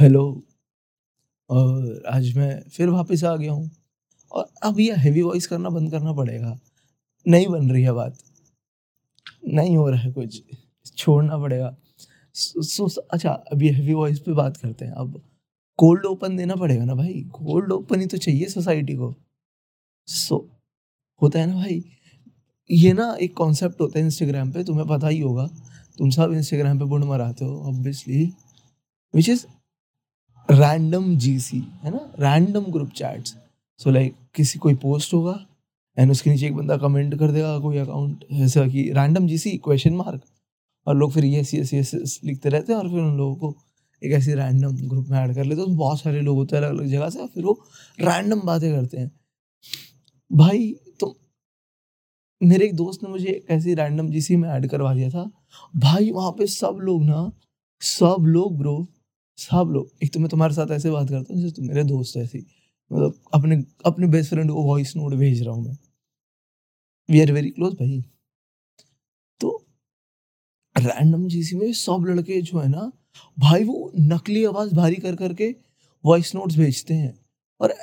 Hello. 0.00 0.42
और 1.50 2.02
आज 2.08 2.36
मैं 2.36 2.70
फिर 2.70 2.88
वापस 2.88 3.24
आ 3.24 3.36
गया 3.36 3.52
हूँ। 3.52 3.70
और 4.32 4.46
अब 4.62 4.80
ये 4.80 4.94
हैवी 4.94 5.22
वॉइस 5.22 5.46
करना 5.46 5.68
बंद 5.68 5.90
करना 5.90 6.12
पड़ेगा। 6.12 6.58
नहीं 7.26 7.46
बन 7.48 7.70
रही 7.70 7.82
है 7.82 7.92
बात। 7.92 8.18
नहीं 9.48 9.76
हो 9.76 9.88
रहा 9.90 10.00
है 10.00 10.12
कुछ। 10.12 10.42
छोड़ना 10.96 11.38
पड़ेगा। 11.38 11.76
सो 12.34 12.88
अच्छा 13.12 13.44
ये 13.56 13.70
हेवी 13.70 13.94
वॉइस 13.94 14.20
पे 14.20 14.32
बात 14.32 14.56
करते 14.56 14.84
हैं। 14.84 14.92
अब 14.92 15.22
कोल्ड 15.78 16.06
ओपन 16.06 16.36
देना 16.36 16.56
पड़ेगा 16.56 16.84
ना 16.84 16.94
भाई? 16.94 17.22
कोल्ड 17.32 17.72
ओपन 17.72 18.00
ही 18.00 18.06
तो 18.06 18.16
चाहिए 18.16 18.46
सोसाइटी 18.46 18.94
को। 18.96 19.14
सो, 20.06 20.48
होता 21.22 21.38
है 21.38 21.46
ना 21.46 21.54
भाई? 21.54 21.84
ये 22.70 22.92
ना 22.92 23.16
एक 23.22 23.36
कॉन्सेप्ट 23.36 23.80
होता 23.80 23.98
है 23.98 24.04
इंस्टाग्राम 24.04 24.52
पे, 24.52 24.64
तुम्हें 24.64 24.86
पता 24.88 25.08
ही 25.08 25.20
होगा। 25.20 25.46
तुम 25.98 26.10
सब 26.10 26.32
इंस्टाग्राम 26.32 26.78
पे 26.78 26.84
बुंड 26.84 27.04
मराते 27.04 27.44
हो 27.44 27.58
obviously 27.60 28.24
which 29.14 29.28
is 29.28 29.46
random 30.48 31.16
GC 31.16 31.58
है 31.82 31.90
ना? 31.90 32.00
Random 32.20 32.64
group 32.64 32.90
chats 32.90 33.36
so 33.80 33.90
like 33.90 34.14
किसी 34.34 34.58
कोई 34.58 34.74
पोस्ट 34.74 35.14
होगा 35.14 35.38
एंड 35.98 36.10
उसके 36.10 36.30
नीचे 36.30 36.46
एक 36.46 36.54
बंदा 36.54 36.76
कमेंट 36.76 37.18
कर 37.18 37.30
देगा 37.30 37.58
कोई 37.58 37.78
अकाउंट 37.78 38.24
ऐसा 38.32 38.66
कि 38.66 38.82
रैंडम 38.92 39.26
जीसी 39.26 39.56
क्वेश्चन 39.56 39.94
मार्क 39.94 40.22
और 40.86 40.96
लोग 40.96 41.12
फिर 41.12 41.24
यस 41.24 41.54
यस 41.54 41.74
यस 41.74 42.20
लिखते 42.24 42.48
रहते 42.48 42.72
हैं 42.72 42.80
और 42.80 42.88
फिर 42.88 42.98
उन 42.98 43.16
लोगों 43.16 43.34
को 43.34 43.56
एक 44.02 44.12
ऐसी 44.12 44.34
रैंडम 44.34 44.76
ग्रुप 44.88 45.08
में 45.08 45.18
ऐड 45.18 45.34
कर 45.34 45.44
लेते 45.44 45.60
हैं। 45.60 45.70
तो 45.70 45.76
बहुत 45.76 46.00
सारे 46.00 46.20
लोग 46.20 46.36
होते 46.36 46.56
हैं 46.56 46.62
अलग 46.62 46.78
अलग 46.78 46.86
जगह 46.86 47.10
से 47.10 47.26
फिर 47.26 47.44
वो 47.44 47.60
रैंडम 48.00 48.40
बातें 48.40 48.72
करते 48.72 48.96
हैं। 48.96 49.10
भाई 50.32 50.74
तो 51.00 51.16
मेरे 52.40 52.64
एक 52.64 52.74
दोस्त 52.76 53.02
ने 53.02 53.10
मुझे 53.10 53.28
एक 53.28 53.50
ऐसी 53.50 53.74
रैंडम 53.74 54.08
जीसी 54.10 54.36
में 54.36 54.48
ऐड 54.48 54.66
करवा 54.66 54.94
दिया 54.94 55.10
था। 55.10 55.30
भाई, 55.76 56.10
वहाँ 56.10 56.30
पे 56.30 56.46
सब 56.46 56.78
लोग 56.82 57.02
ना, 57.04 57.32
सब 57.80 58.16
लोग 58.20 58.58
ब्रो 58.58 58.86
सब 59.42 59.70
लोग, 59.72 59.90
एक 60.02 60.12
तो 60.12 60.20
मैं 60.20 60.28
तुम्हारे 60.28 60.54
साथ 60.54 60.70
ऐसे 60.70 60.90
बात 60.90 61.08
करता 61.10 61.34
हूँ, 61.34 61.42
जैसे 61.42 61.54
तुम 61.56 61.66
मेरे 61.66 61.84
दोस्त 61.84 62.16
ऐसी 62.16 62.38
मतलब 62.90 63.14
अपने 63.34 63.64
अपने 63.86 64.06
बेस्ट 64.06 64.30
फ्रेंड 64.30 64.50
को 64.50 64.62
वॉइस 64.62 64.96
नोट 64.96 65.14
भेज 65.14 65.42
रहा 65.42 65.54
हूँ 65.54 65.64
मैं। 65.64 65.76
वी 67.08 67.20
आर 67.20 67.32
वेरी 67.32 67.50
क्लोज 67.50 67.72
भाई। 67.74 68.02
तो 69.40 69.64
रैंडम 70.76 71.26
जीसी 71.28 71.56
में 71.56 71.72
सब 71.72 72.04
लड़के 72.08 72.40
जो 72.42 72.58
है 72.58 72.68
ना, 72.68 72.90
भाई 73.38 73.64
वो 73.64 73.92
नकली 73.96 74.44
आवाज़ 74.44 74.74
भारी 74.74 74.96
कर, 74.96 75.16
करके 75.16 75.54
वॉइस 76.04 76.34
नोट्स 76.34 76.56
भेजते 76.56 76.94
हैं। 76.94 77.14
और 77.60 77.74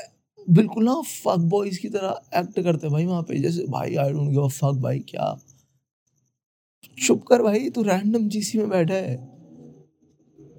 बिल्कुल 0.50 0.84
ना 0.86 0.94
फक 1.02 1.40
बॉयज़ 1.50 1.80
की 1.80 1.90
तरह 1.90 2.40
एक्ट 2.40 2.60
करते 2.60 2.88
हैं 2.88 2.92
भाई 2.92 3.06
वहाँ 3.06 3.23
पे, 3.23 3.40
जैसे, 3.40 3.66
भाई 3.70 3.96
I 3.96 4.12
don't 4.12 4.30
give 4.30 4.44
a 4.44 4.48
fuck 4.48 4.80
भाई, 4.82 5.00
क्या? 5.00 5.36
चुप 6.98 7.26
कर 7.28 7.42
भाई, 7.42 7.70
तू 7.70 7.84
रैंडम 7.84 8.28
जीसी 8.30 8.58
में 8.58 8.70
बैठा 8.70 8.94
है। 8.94 9.39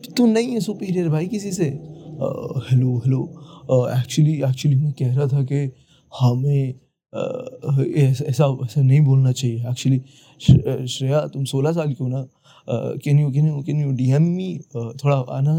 तू 0.09 0.27
नहीं 0.27 0.53
है 0.53 0.61
सुपीरियर 0.61 1.09
भाई 1.09 1.27
किसी 1.29 1.53
से? 1.53 1.65
हेलो 2.70 2.97
हेलो 2.98 3.20
एक्चुअली 3.91 4.33
एक्चुअली 4.42 4.77
मैं 4.77 4.92
कह 4.92 5.15
रहा 5.15 5.27
था 5.29 5.42
कि 5.45 5.61
हमें 6.12 6.75
ऐसा 7.98 8.25
ऐसा 8.25 8.81
नहीं 8.81 9.01
बोलना 9.01 9.33
चाहिए। 9.33 9.69
एक्चुअली 9.70 9.98
श्रेया, 10.89 11.27
तुम 11.27 11.45
सोलह 11.45 11.73
साल 11.73 11.89
की 11.89 11.97
हो 12.01 12.09
ना? 12.09 12.27
Can 13.05 13.19
you 13.20 13.31
can 13.33 13.48
you 13.48 13.62
can 13.62 13.81
you 13.81 13.91
D 13.92 14.11
M 14.12 14.23
me 14.23 14.48
थोड़ा 14.75 15.17
आना। 15.37 15.57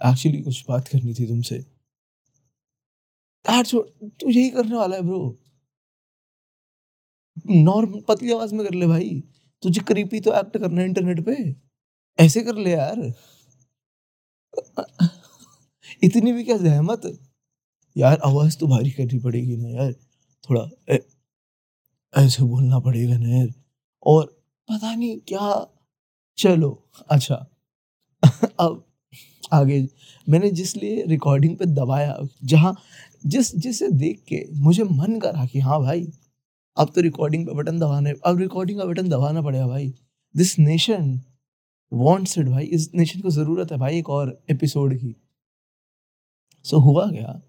एक्चुअली 0.00 0.40
कुछ 0.42 0.64
बात 0.68 0.88
करनी 0.88 1.14
थी 1.14 1.26
तुमसे। 1.26 1.64
तू 3.44 4.30
यही 4.30 4.48
करने 4.50 4.76
वाला 4.76 4.96
है 4.96 5.02
ब्रो 5.02 5.38
नॉर्मल 7.50 8.00
पतली 8.08 8.32
आवाज़ 8.32 8.54
में 8.54 8.66
कर 8.66 8.74
ले 8.74 8.86
भाई। 8.86 9.22
तुझे 9.62 9.80
क्रीपी 9.80 10.20
तो 10.20 10.32
एक्ट 10.32 10.56
करना 10.58 10.80
है 10.80 10.86
इंटरनेट 10.86 11.20
पे। 11.26 11.34
ऐसे 12.18 12.40
कर 12.42 12.56
ले 12.56 12.70
यार। 12.70 13.12
इतनी 16.02 16.32
भी 16.32 16.44
क्या 16.44 16.56
जहमत? 16.56 17.02
यार 17.96 18.18
आवाज़ 18.26 18.58
तो 18.58 18.66
भारी 18.68 18.90
करनी 18.90 19.18
पड़ेगी 19.20 19.56
ना 19.56 19.68
यार। 19.70 19.92
थोड़ा 20.50 20.68
ए, 20.90 21.00
ऐसे 22.14 22.44
बोलना 22.44 22.78
पड़ेगा 22.80 23.18
ना 23.18 23.28
यार। 23.28 23.48
और 24.06 24.24
पता 24.68 24.94
नहीं 24.94 25.18
क्या 25.28 25.66
चलो 26.38 26.70
अच्छा। 27.10 27.34
अब 28.60 28.84
आगे 29.52 29.88
मैंने 30.26 30.50
जिसलिए 30.52 31.04
रिकॉर्डिंग 31.08 31.56
पे 31.58 31.66
दबाया 31.66 32.18
जहाँ 32.44 32.74
जिस 33.26 33.54
जिसे 33.56 33.90
देख 33.92 34.22
के 34.28 34.44
मुझे 34.60 34.84
मन 34.84 35.18
करा 35.20 35.46
कि 35.46 35.60
हाँ 35.60 35.80
भाई 35.82 36.06
अब 36.76 36.92
तो 36.94 37.00
रिकॉर्डिंग 37.00 37.46
पे 37.46 37.54
बटन 37.54 37.78
दबाने 37.80 38.14
अब 38.26 38.38
रिकॉर्डिंग 38.38 38.78
का 38.80 38.84
बटन 38.86 39.08
दबाना 39.08 39.42
पड़ेगा 39.42 39.66
भाई। 39.68 39.92
दिस 40.34 40.58
नेशन 40.58 41.20
वॉन्ट्स 41.92 42.38
इट 42.38 42.46
भाई। 42.46 42.64
इस 42.64 42.90
नेशन 42.94 43.20
को 43.20 43.30
ज़रूरत 43.30 43.72
है 43.72 43.78
भाई 43.78 43.98
एक 43.98 44.10
और 44.10 44.42
एपिसोड 44.50 44.94
की। 44.94 45.16
सो 46.64 46.76
so, 46.76 46.82
हुआ 46.84 47.06
गया 47.06 47.40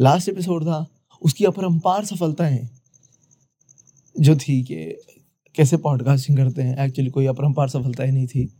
लास्ट 0.00 0.28
एपिसोड 0.28 0.64
था। 0.64 0.86
उसकी 1.22 1.44
अपरम्पार 1.44 2.04
सफलताएँ 2.04 2.68
जो 4.20 4.36
थी 4.36 4.62
कि 4.62 4.76
कैसे 5.54 5.76
पॉडकास्टिंग 5.76 6.38
करते 6.38 6.62
हैं। 6.62 6.78
एक्चुअली 6.78 7.10
कोई 7.10 7.26
अपरम्पार 7.26 7.68
सफलताएँ 7.68 8.10
नहीं 8.12 8.26
थी। 8.26 8.54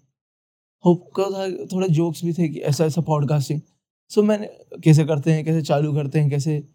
हो 0.84 0.94
था 1.18 1.66
थोड़े 1.66 1.88
जोक्स 1.88 2.24
भी 2.24 2.32
थे 2.32 2.48
कि 2.48 2.58
ऐसा 2.58 2.84
ऐसा 2.84 3.00
पॉडकास्टिंग 3.00 3.60
सो 4.10 4.20
so, 4.20 4.26
मैंने 4.28 4.46
कैसे 4.84 5.04
करते 5.04 5.32
हैं 5.32 5.44
कैसे 5.44 5.62
चालू 5.62 5.92
करते 5.94 6.20
हैं 6.20 6.30
कैसे 6.30 6.68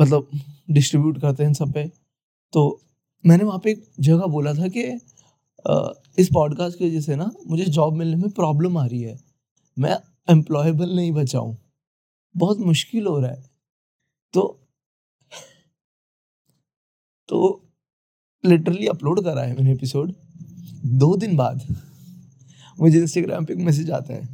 मतलब 0.00 0.28
डिस्ट्रीब्यूट 0.70 1.20
करते 1.20 1.44
हैं 1.44 1.52
सब 1.54 1.72
पे। 1.72 1.90
तो 2.52 2.80
मैंने 3.26 3.44
वहाँ 3.44 3.58
पे 3.64 3.70
एक 3.70 3.84
जगह 4.00 4.26
बोला 4.26 4.54
था 4.54 4.68
कि 4.68 4.82
इस 6.18 6.28
पॉडकास्ट 6.34 6.78
की 6.78 6.86
वजह 6.86 7.00
से 7.00 7.16
ना 7.16 7.30
मुझे 7.46 7.64
जॉब 7.64 7.94
मिलने 7.94 8.16
में 8.16 8.30
प्रॉब्लम 8.30 8.78
आ 8.78 8.86
रही 8.86 9.00
है। 9.02 9.18
मैं 9.76 9.96
एम्प्लॉयबल 10.28 10.94
नहीं 10.96 11.12
बचा 11.12 11.38
हूँ। 11.38 11.56
बहुत 12.34 12.58
मुश्किल 12.58 13.06
हो 13.06 13.18
रहा 13.18 13.30
है। 13.30 13.42
तो 14.34 14.42
तो 17.28 17.70
लिटरली 18.44 18.86
अपलोड 18.86 19.22
करा 19.24 19.42
है 19.42 19.54
मैंने 19.56 19.72
एपिसोड 19.72 20.12
दो 20.98 21.14
दिन 21.16 21.36
बाद 21.36 21.62
मुझे 22.80 23.00
इंस्टाग्राम 23.00 23.44
पे 23.44 23.52
एक 23.52 23.58
मैसेज 23.60 23.90
आता 23.90 24.14
है। 24.14 24.28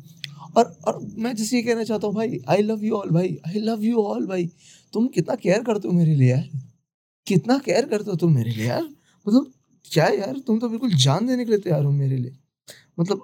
और 0.57 0.65
और 0.89 0.99
मैं 1.19 1.35
जैसे 1.37 1.57
ये 1.57 1.63
कहना 1.63 1.85
चाहता 1.85 2.07
हूँ, 2.07 2.15
भाई 2.15 2.41
आई 2.49 2.63
लव 2.63 2.85
यू 2.85 2.95
ऑल 2.95 3.11
भाई 3.11 3.37
आई 3.49 3.61
लव 3.61 3.83
यू 3.85 4.03
ऑल 4.03 4.27
भाई। 4.27 4.47
तुम 4.93 5.07
कितना 5.09 5.35
केयर 5.35 5.63
करते 5.65 5.89
हो 5.89 5.95
मेरे 5.95 6.15
लिए 6.15 6.31
यार? 6.31 6.49
कितना 7.27 7.59
केयर 7.59 7.89
करते 7.89 8.11
हो 8.11 8.17
तुम 8.17 8.35
मेरे 8.35 8.51
लिए 8.51 8.67
यार? 8.67 8.83
मतलब 8.83 9.53
क्या 9.93 10.07
यार 10.09 10.39
तुम 10.47 10.59
तो 10.59 10.69
बिल्कुल 10.69 10.95
जान 10.95 11.27
देने 11.27 11.45
के 11.45 11.51
लिए 11.51 11.61
तैयार 11.61 11.85
हो 11.85 11.91
मेरे 11.91 12.17
लिए। 12.17 12.37
मतलब 13.01 13.23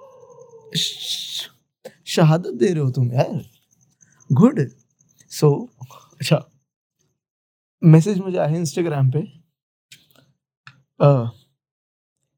शहादत 2.05 2.53
दे 2.53 2.67
रहे 2.67 2.83
हो 2.83 2.89
तुम 2.91 3.11
यार। 3.11 3.43
गुड 4.29 4.59
सो 5.31 5.49
so, 5.49 5.87
अच्छा 6.21 6.39
मैसेज 7.81 8.17
मुझे 8.17 8.37
आया 8.37 8.55
इंस्टाग्राम 8.57 9.11
पे। 9.11 9.19
आ, 10.99 11.29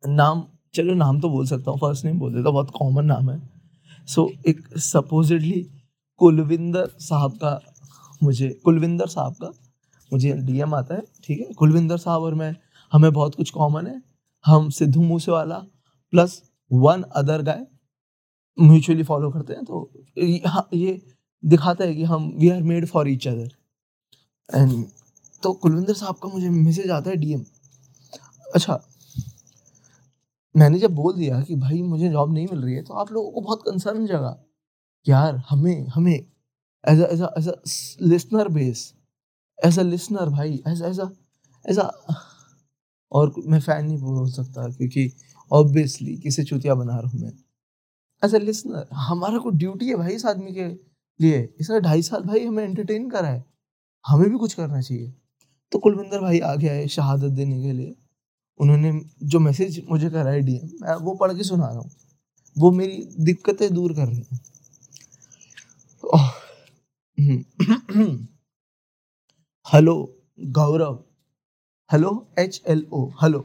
नाम 0.04 0.46
चलो 0.74 0.94
नाम 0.94 1.20
तो 1.22 1.30
बोल 1.30 1.46
सकता 1.48 1.72
हूँ 1.72 1.80
फ़र्स्ट 1.80 2.06
नेम 2.06 2.20
बोल 2.20 2.34
देता 2.34 2.50
बहुत 2.50 2.72
कॉमन 2.78 3.06
नाम 3.06 3.30
है। 3.30 3.40
सो 4.08 4.22
so, 4.22 4.48
एक 4.48 4.78
सपोजिटली 4.78 5.62
कुलविंदर 6.22 6.88
साहब 7.00 7.38
का 7.38 7.60
मुझे 8.24 8.50
कुलविंदर 8.66 9.08
साहब 9.08 9.34
का 9.34 9.52
मुझे 10.12 10.34
डीएम 10.34 10.74
आता 10.76 10.96
है 10.96 11.02
ठीक 11.24 11.40
है? 11.40 11.54
कुलविंदर 11.54 11.98
साहब 11.98 12.22
और 12.22 12.36
मैं 12.36 12.56
हमें 12.92 13.12
बहुत 13.14 13.36
कुछ 13.36 13.50
कॉमन 13.50 13.88
है। 13.88 14.02
हम 14.46 14.70
Sidhu 14.70 15.02
Moose 15.02 15.32
Wala 15.32 15.58
plus 16.12 16.42
one 16.72 17.02
other 17.02 17.42
guy 17.42 17.66
mutually 18.60 19.04
follow 19.04 19.32
करते 19.32 19.54
हैं 19.54 19.64
तो 19.64 19.92
हाँ 20.48 20.70
ये 20.74 21.02
दिखाता 21.46 21.84
है 21.84 21.96
कि 21.96 22.04
हम 22.04 22.34
we 22.38 22.50
are 22.50 22.62
made 22.62 22.88
for 22.88 23.10
each 23.10 23.28
other 23.28 23.50
and 24.56 24.86
तो 25.44 25.54
कुलविंदर 25.54 25.94
साहब 25.94 26.16
का 26.16 26.30
मुझे 26.30 26.50
मैसेज 26.50 26.92
आता 26.92 27.10
है 27.10 27.16
डीएम 27.16 27.46
अच्छा 28.56 28.80
मैंने 30.56 30.80
जब 30.80 30.92
बोल 30.92 31.14
दिया 31.14 31.42
कि 31.42 31.56
भाई 31.56 31.82
मुझे 31.82 32.10
जॉब 32.10 32.34
नहीं 32.34 32.48
मिल 32.52 32.62
रही 32.62 32.74
है 32.74 32.84
तो 32.84 32.94
आप 32.94 33.12
लोगों 33.12 33.32
को 33.32 33.42
बहुत 33.42 33.62
कंसर्न 33.62 34.06
जगा। 34.08 34.44
यार, 35.08 35.36
हमें 35.50 35.88
हमें 35.88 36.26
as 36.90 37.02
as 37.02 37.22
as 37.22 37.98
listener 38.02 38.48
base 38.48 38.94
as 39.66 39.80
a 39.80 39.82
listener 39.82 40.30
भाई 40.30 40.64
एज 40.68 40.82
एज 40.82 41.00
एज 41.70 41.80
और 43.12 43.34
मैं 43.48 43.60
फ़ैन 43.60 43.86
नहीं 43.86 43.98
बोल 43.98 44.30
सकता 44.32 44.68
क्योंकि 44.70 45.12
ऑब्वियसली 45.52 46.18
किसे 46.18 46.44
चुतिया 46.44 46.76
बना 46.76 46.98
रहा 47.00 47.10
हूँ 47.12 47.22
मैं। 47.22 47.32
एज 48.22 48.36
अ 48.36 48.40
लिसनर 48.40 48.88
हमारा 48.94 49.38
को 49.38 49.50
ड्यूटी 49.52 49.90
है 49.90 49.96
भाई 49.96 50.14
इस 50.14 50.26
आदमी 50.26 50.54
के 50.54 50.68
लिए। 51.20 51.50
इसने 51.62 51.80
ढाई 51.82 52.02
साल 52.02 52.24
भाई 52.24 52.46
हमें 52.46 52.64
एंटरटेन 52.64 53.10
करा 53.10 53.30
है। 53.30 53.44
हमें 54.06 54.30
भी 54.30 54.38
कुछ 54.38 54.54
करना 54.54 54.82
चाहिए। 54.82 55.14
तो 55.72 55.80
कुलविंदर 55.80 56.22
भाई 56.22 56.40
आ 56.40 56.56
गया 56.56 56.74
है 56.74 56.88
शहादत 56.88 57.32
देने 57.32 57.62
के 57.64 57.72
लिए। 57.74 57.96
उन्होंने 58.60 58.92
जो 59.24 59.40
मैसेज 59.40 59.82
मुझे 59.92 60.10
करा 60.10 60.32
है 60.32 60.42
डीएम 60.42 60.70
मैं 60.82 60.96
वो 61.06 61.16
पढ़ 61.16 61.34
के 61.34 61.44
सुना 61.44 61.68
रहा 61.68 61.80
हूँ। 61.80 61.92
वो 62.56 62.72
मेरी 62.72 62.98
दिक्कतें 63.26 63.74
दूर 63.74 63.94
कर 63.94 64.08
रही 64.08 64.24
हैं। 64.32 64.40
Hello 69.66 69.96
Gaurav. 70.58 71.07
Hello 71.92 72.10
H 72.40 72.62
L 72.68 72.84
O 72.94 73.04
hello 73.22 73.40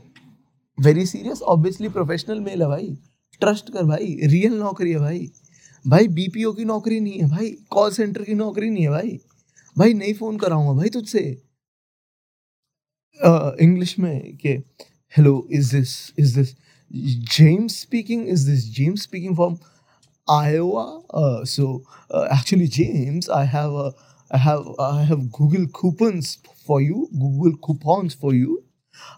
very 0.78 1.04
serious 1.06 1.40
obviously 1.52 1.88
professional 1.88 2.40
mail 2.40 2.62
है 2.62 2.68
भाई. 2.68 2.88
ट्रस्ट 3.40 3.70
कर 3.72 3.84
भाई. 3.86 4.06
रियल 4.30 4.54
नौकरी 4.58 4.92
है 4.92 4.98
भाई. 4.98 5.30
भाई 5.84 6.08
बीपीओ 6.16 6.52
की 6.52 6.64
नौकरी 6.64 6.98
नहीं 7.00 7.20
है 7.20 7.28
भाई. 7.30 7.50
कॉल 7.70 7.90
सेंटर 7.92 8.22
की 8.22 8.34
नौकरी 8.34 8.70
नहीं 8.70 8.84
है 8.84 8.90
भाई. 8.90 9.18
भाई 9.76 9.94
नहीं 9.94 10.14
फ़ोन 10.14 10.38
कराऊँगा 10.38 10.72
भाई 10.78 10.88
तुझसे. 10.96 11.20
इंग्लिश 13.66 13.98
में 13.98 14.36
के 14.36 14.58
hello 15.16 15.46
is 15.52 15.76
this 15.76 15.94
is 16.18 16.38
this 16.38 16.54
James 17.36 17.80
speaking 17.80 18.28
is 18.28 18.50
this 18.50 18.68
James 18.76 19.02
speaking 19.02 19.36
from 19.36 19.56
Iowa. 20.28 20.82
Uh, 21.20 21.44
so 21.44 21.64
uh, 22.10 22.26
actually, 22.34 22.66
James, 22.74 23.28
I 23.28 23.44
have 23.44 23.72
a, 23.84 23.86
I 24.30 24.38
have 24.42 24.68
I 24.84 25.02
have 25.08 25.24
for 26.66 26.80
you. 26.80 27.08
Google 27.24 27.56
coupons 27.66 28.14
for 28.14 28.34
you. 28.34 28.62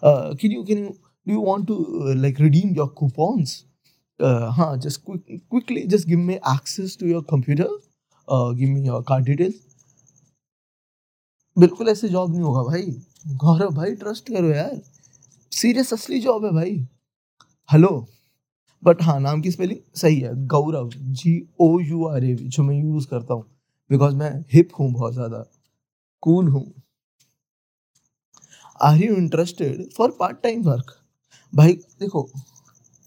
Uh, 0.03 0.35
can 0.35 0.51
you 0.51 0.63
can 0.65 0.77
you 0.77 0.91
do 1.27 1.33
you 1.33 1.41
want 1.41 1.67
to 1.67 1.77
uh, 1.77 2.15
like 2.15 2.39
redeem 2.39 2.73
your 2.73 2.89
coupons? 3.01 3.65
Uh, 4.19 4.51
huh, 4.51 4.77
just 4.77 5.03
quick, 5.03 5.21
quickly 5.49 5.85
just 5.87 6.07
give 6.07 6.19
me 6.19 6.39
access 6.45 6.95
to 6.97 7.07
your 7.07 7.23
computer. 7.23 7.69
Uh, 8.27 8.51
give 8.53 8.69
me 8.69 8.81
your 8.81 9.03
card 9.03 9.25
details. 9.25 9.55
बिल्कुल 11.57 11.89
ऐसे 11.89 12.07
job 12.09 12.31
नहीं 12.31 12.41
होगा 12.41 12.61
भाई 12.63 12.81
गौरव 13.43 13.73
भाई 13.75 13.93
trust 13.95 14.29
करो 14.29 14.49
यार 14.49 14.81
serious 15.51 15.93
असली 15.93 16.19
job 16.21 16.45
है 16.45 16.51
भाई 16.53 16.73
हेलो 17.69 17.89
बट 18.83 19.01
हाँ 19.03 19.19
नाम 19.19 19.41
की 19.41 19.51
स्पेलिंग 19.51 19.79
सही 20.01 20.19
है 20.19 20.33
गौरव 20.53 20.89
जी 21.21 21.33
ओ 21.61 21.69
यू 21.79 22.05
आर 22.07 22.23
ए 22.25 22.33
जो 22.35 22.63
मैं 22.63 22.75
यूज़ 22.75 23.07
करता 23.07 23.33
हूँ 23.33 23.45
बिकॉज़ 23.89 24.15
मैं 24.15 24.31
हिप 24.53 24.69
हूँ 24.79 24.91
बहुत 24.93 25.13
ज़्यादा 25.13 25.43
कूल 26.23 26.47
हूँ 26.47 26.65
are 28.79 29.01
you 29.03 29.15
interested 29.15 29.89
for 29.93 30.15
part 30.19 30.41
time 30.43 30.61
work 30.63 30.95
भाई, 31.53 31.73
देखो 31.73 32.23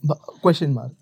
क्वेश्चन 0.02 0.72
मार्क 0.72 0.96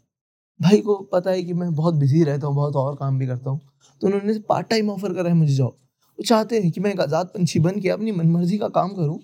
भाई 0.61 0.81
को 0.81 0.97
पता 1.13 1.31
है 1.31 1.43
कि 1.43 1.53
मैं 1.55 1.75
बहुत 1.75 1.95
बिज़ी 1.95 2.23
रहता 2.25 2.47
हूँ, 2.47 2.55
बहुत 2.57 2.77
और 2.77 2.95
काम 2.97 3.19
भी 3.19 3.27
करता 3.27 3.51
हूँ 3.51 3.61
तो 4.01 4.07
उन्होंने 4.07 4.39
पार्ट 4.49 4.69
टाइम 4.69 4.91
ऑफ़र 4.91 5.15
करा 5.15 5.29
है 5.29 5.35
मुझे 5.37 5.55
जॉब 5.55 5.77
वो 6.19 6.25
चाहते 6.25 6.61
हैं 6.61 6.71
कि 6.73 6.81
मैं 6.81 6.91
एक 6.93 7.01
आज़ाद 7.01 7.27
पंछी 7.35 7.61
बन 7.61 7.81
के 7.81 7.89
अपनी 7.91 8.13
मनमर्जी 8.13 8.59
का 8.59 8.69
काम 8.71 8.95
करूँ 8.95 9.19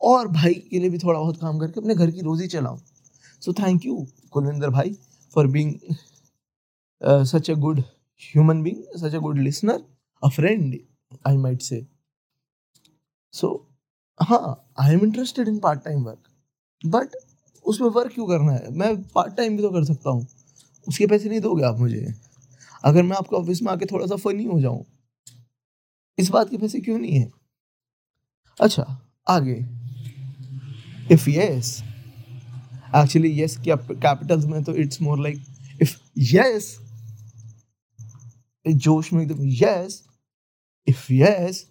और 0.00 0.28
भाई 0.28 0.54
के 0.54 0.78
लिए 0.78 0.90
भी 0.90 0.98
थोड़ा 0.98 1.18
बहुत 1.18 1.40
काम 1.40 1.58
करके 1.58 1.80
अपने 1.80 1.94
घर 1.94 2.10
की 2.10 2.20
रोज़ी 2.20 2.46
चलाऊँ. 2.46 2.78
सो 3.42 3.52
थैंक 3.52 3.84
यू 3.86 4.06
कुलविंदर 4.32 4.70
भाई 4.70 4.96
for 5.34 5.46
being 5.46 5.74
such 7.26 7.50
a 7.50 7.54
good 7.56 7.80
human 8.22 8.62
being 8.62 8.82
such 8.98 9.14
a 9.14 9.18
good 9.18 9.38
listener 9.38 9.82
a 10.22 10.28
friend 10.28 10.78
I 11.26 11.36
might 11.36 11.62
say 11.62 11.86
so 13.34 13.65
हाँ 14.20 14.72
I 14.80 14.92
am 14.92 15.00
interested 15.04 15.48
in 15.48 15.58
part 15.58 15.80
time 15.84 16.02
work 16.04 16.86
but 16.86 17.16
उसमें 17.64 17.88
वर्क 17.88 18.12
क्यों 18.14 18.26
करना 18.26 18.52
है? 18.52 18.70
मैं 18.70 19.02
पार्ट 19.04 19.36
टाइम 19.36 19.56
भी 19.56 19.62
तो 19.62 19.70
कर 19.70 19.84
सकता 19.84 20.10
हूँ। 20.10 20.26
उसके 20.86 21.06
पैसे 21.06 21.28
नहीं 21.28 21.40
दोगे 21.40 21.64
आप 21.64 21.78
मुझे। 21.78 22.12
अगर 22.84 23.02
मैं 23.02 23.16
आपके 23.16 23.36
ऑफ़िस 23.36 23.62
में 23.62 23.72
आके 23.72 23.86
थोड़ा 23.86 24.06
सा 24.06 24.16
फनी 24.16 24.44
हो 24.44 24.60
जाऊँ, 24.60 24.84
इस 26.18 26.28
बात 26.30 26.50
के 26.50 26.58
पैसे 26.58 26.80
क्यों 26.80 26.98
नहीं 26.98 27.18
है? 27.20 27.30
अच्छा 28.60 28.82
आगे। 29.26 29.54
If 31.12 31.28
yes 31.30 31.82
actually 32.96 33.40
yes 33.42 33.56
capitals 33.66 34.44
में 34.44 34.62
तो 34.64 34.74
it's 34.74 35.02
more 35.02 35.18
like 35.22 35.42
if 35.82 35.96
yes 36.18 36.76
जोश 38.66 39.12
में 39.12 39.22
एकदम 39.22 39.44
yes 39.44 40.02
if 40.86 41.06
yes 41.12 41.66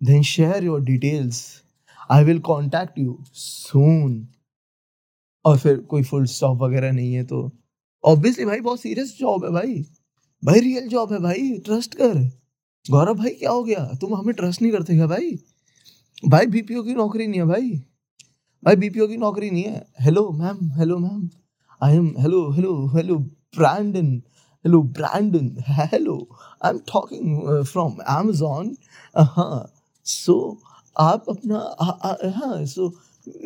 then 0.00 0.22
share 0.22 0.64
your 0.64 0.80
details 0.84 1.40
I 2.10 2.24
will 2.24 2.38
contact 2.40 2.98
you 2.98 3.18
soon 3.34 4.26
और 5.44 5.58
फिर 5.58 5.76
कोई 5.90 6.02
फुल 6.02 6.24
स्टॉप 6.26 6.62
वगैरह 6.62 6.92
नहीं 6.92 7.12
है 7.12 7.24
तो 7.24 7.50
ऑब्वियसली 8.04 8.44
भाई 8.44 8.60
बहुत 8.60 8.80
सीरियस 8.80 9.16
जॉब 9.18 9.44
है 9.44 9.50
भाई। 9.50 9.74
भाई 10.42 10.60
रियल 10.60 10.88
जॉब 10.88 11.12
है 11.12 11.18
भाई 11.18 11.58
ट्रस्ट 11.66 11.94
कर। 11.94 12.18
गौरव 12.84 13.14
भाई 13.14 13.30
क्या 13.30 13.50
हो 13.50 13.62
गया? 13.64 13.84
तुम 14.00 14.14
हमें 14.14 14.34
ट्रस्ट 14.34 14.62
नहीं 14.62 14.72
करते 14.72 14.94
क्या 14.94 15.06
भाई? 15.06 15.30
भाई 16.28 16.46
बीपीओ 16.46 16.82
की 16.82 16.94
नौकरी 16.94 17.26
नहीं 17.26 17.40
है 17.40 17.46
भाई। 17.46 17.70
भाई 18.62 18.76
बीपीओ 18.76 19.06
की 19.08 19.16
नौकरी 19.16 19.50
नहीं 19.50 19.62
है। 19.64 19.86
Hello 20.00 20.28
ma'am 20.32 20.70
hello 20.72 20.98
ma'am 20.98 21.28
I 21.82 21.96
am 21.96 22.14
hello 22.18 22.50
hello 22.52 22.74
hello 22.94 23.16
Brandon 23.56 24.16
hello 24.64 24.82
Brandon 24.98 25.54
hello 25.68 26.16
I 26.64 26.70
am 26.70 26.78
talking 26.92 27.64
from 27.64 27.96
Amazon 28.08 28.76
हाँ 29.16 29.66
सो 30.06 30.38
आप 30.96 31.24
अपना 31.28 31.76
हाँ 32.36 32.64
so 32.66 32.88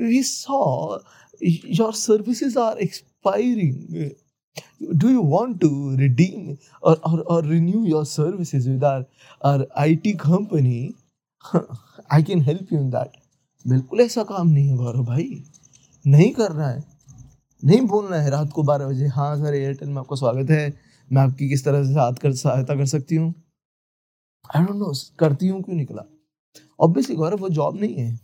we 0.00 0.22
saw 0.22 0.98
your 1.44 1.92
services 1.92 2.58
are 2.58 2.78
expiring 2.78 4.10
do 4.92 5.10
you 5.10 5.22
want 5.22 5.60
to 5.60 5.96
redeem 5.96 6.58
or, 6.82 6.96
or, 7.04 7.20
or 7.26 7.42
renew 7.42 7.86
your 7.86 8.04
services 8.04 8.68
with 8.68 8.84
our, 8.84 9.06
our 9.40 9.66
IT 9.76 10.18
company? 10.18 10.94
I 12.10 12.22
can 12.22 12.40
help 12.40 12.70
you 12.70 12.78
in 12.78 12.90
that. 12.90 13.08
बिल्कुल 13.68 14.00
ऐसा 14.00 14.22
काम 14.22 14.48
नहीं 14.48 14.68
है 14.68 14.76
गौरव 14.76 15.04
भाई। 15.04 15.44
नहीं 16.06 16.32
करना 16.32 16.68
है। 16.68 16.84
नहीं 17.64 17.80
बोलना 17.80 18.16
है। 18.16 18.30
रात 18.30 18.50
को 18.52 18.62
बारह 18.62 18.86
बजे। 18.86 19.06
हाँ 19.06 19.36
सर 19.36 19.54
एयरटेल 19.54 19.88
में 19.88 19.96
आपका 19.96 20.16
स्वागत 20.16 20.50
है। 20.50 20.78
मैं 21.12 21.22
आपकी 21.22 21.48
किस 21.48 21.64
तरह 21.64 21.84
से 21.84 22.36
सहायता 22.36 22.74
कर 22.74 22.86
सकती 22.86 23.14
हूँ? 23.16 23.34
आई 24.56 24.62
डोंट 24.62 24.76
नो 24.76 24.92
करती 25.18 25.48
हूँ 25.48 25.62
क्यों 25.62 25.76
निकला? 25.76 26.04
ऑब्वियसली 26.80 27.16
गौरव 27.16 27.38
वो 27.38 27.48
जॉब 27.50 27.80
नहीं 27.80 27.94
है। 27.96 28.18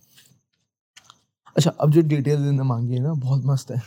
अच्छा 1.56 1.70
अब 1.70 1.90
जो 1.90 2.00
डिटेल 2.00 2.44
देने 2.44 2.62
मांगी 2.62 2.94
है 2.94 3.00
ना, 3.00 3.12
बहुत 3.12 3.42
मस्त 3.46 3.70
है। 3.70 3.82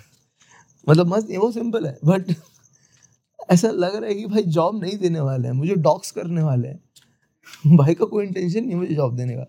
मतलब 0.87 1.07
मस्त 1.07 1.27
नहीं, 1.27 1.37
वो 1.37 1.51
सिंपल 1.51 1.85
है 1.87 1.97
बट 2.05 2.33
ऐसा 3.49 3.69
लग 3.69 3.95
रहा 3.95 4.09
है 4.09 4.15
कि 4.15 4.25
भाई 4.25 4.43
जॉब 4.43 4.81
नहीं 4.83 4.97
देने 4.97 5.19
वाले 5.19 5.47
हैं, 5.47 5.53
मुझे 5.55 5.75
डॉक्स 5.75 6.11
करने 6.11 6.43
वाले 6.43 6.67
हैं। 6.67 7.75
भाई 7.77 7.93
का 7.93 8.05
कोई 8.05 8.25
इंटेंशन 8.25 8.65
नहीं 8.65 8.75
मुझे 8.75 8.95
जॉब 8.95 9.15
देने 9.15 9.35
का। 9.35 9.43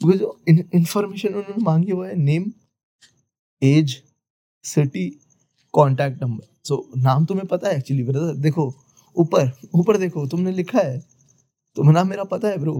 बिकॉज़ 0.00 0.18
जो 0.18 0.40
इन्फॉर्मेशन 0.48 1.28
उन्होंने 1.28 1.64
मांगी 1.64 1.92
वो 1.92 2.04
है 2.04 2.14
name 2.16 2.52
age 3.62 4.02
city 4.64 5.08
contact 5.74 6.22
number 6.22 6.46
so 6.64 6.76
नाम 6.96 7.24
तुम्हें 7.26 7.46
पता 7.46 7.68
है 7.68 7.76
एक्चुअली 7.78 8.02
ब्रदर 8.02 8.34
देखो, 8.36 8.74
ऊपर 9.16 9.50
ऊपर 9.74 9.96
देखो, 9.96 10.26
तुमने 10.26 10.52
लिखा 10.52 10.78
है। 10.78 10.98
तो 11.76 11.82
नाम 11.82 12.08
मेरा 12.08 12.24
पता 12.24 12.48
है 12.48 12.58
ब्रो 12.58 12.74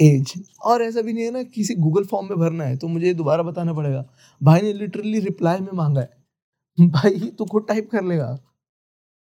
एज 0.00 0.32
और 0.62 0.82
ऐसा 0.82 1.02
भी 1.02 1.12
नहीं 1.12 1.24
है 1.24 1.30
ना, 1.30 1.42
किसी 1.44 1.74
गूगल 1.76 2.04
फॉर्म 2.04 2.28
में 2.28 2.38
भरना 2.38 2.64
है 2.64 2.76
तो 2.76 2.88
मुझे 2.88 3.12
दोबारा 3.14 3.42
बताना 3.42 3.72
पड़ेगा। 3.72 4.04
भाई 4.40 4.60
ने 4.62 4.72
लिटरली 4.74 5.20
रिप्लाई 5.20 5.60
में 5.60 5.72
मांगा 5.74 6.00
है। 6.00 6.88
भाई 6.88 7.30
तो 7.30 7.44
खुद 7.44 7.64
टाइप 7.68 7.88
कर 7.92 8.04
लेगा। 8.04 8.38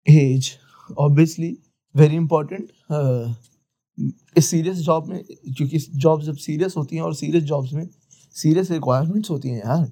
एज 0.07 0.51
ऑब्वियसली 0.97 1.57
वेरी 1.95 2.15
इंपॉर्टेंट 2.15 2.71
इस 4.37 4.45
सीरियस 4.45 4.77
जॉब 4.77 5.07
में, 5.07 5.23
क्योंकि 5.23 5.77
जॉब 5.77 6.21
जब 6.21 6.35
सीरियस 6.37 6.75
होती 6.77 6.95
हैं 6.95 7.03
और 7.03 7.15
सीरियस 7.15 7.43
जॉब्स 7.43 7.73
में 7.73 7.87
सीरियस 8.35 8.71
रिक्वायरमेंट्स 8.71 9.29
होती 9.29 9.49
हैं 9.49 9.59
यार। 9.59 9.91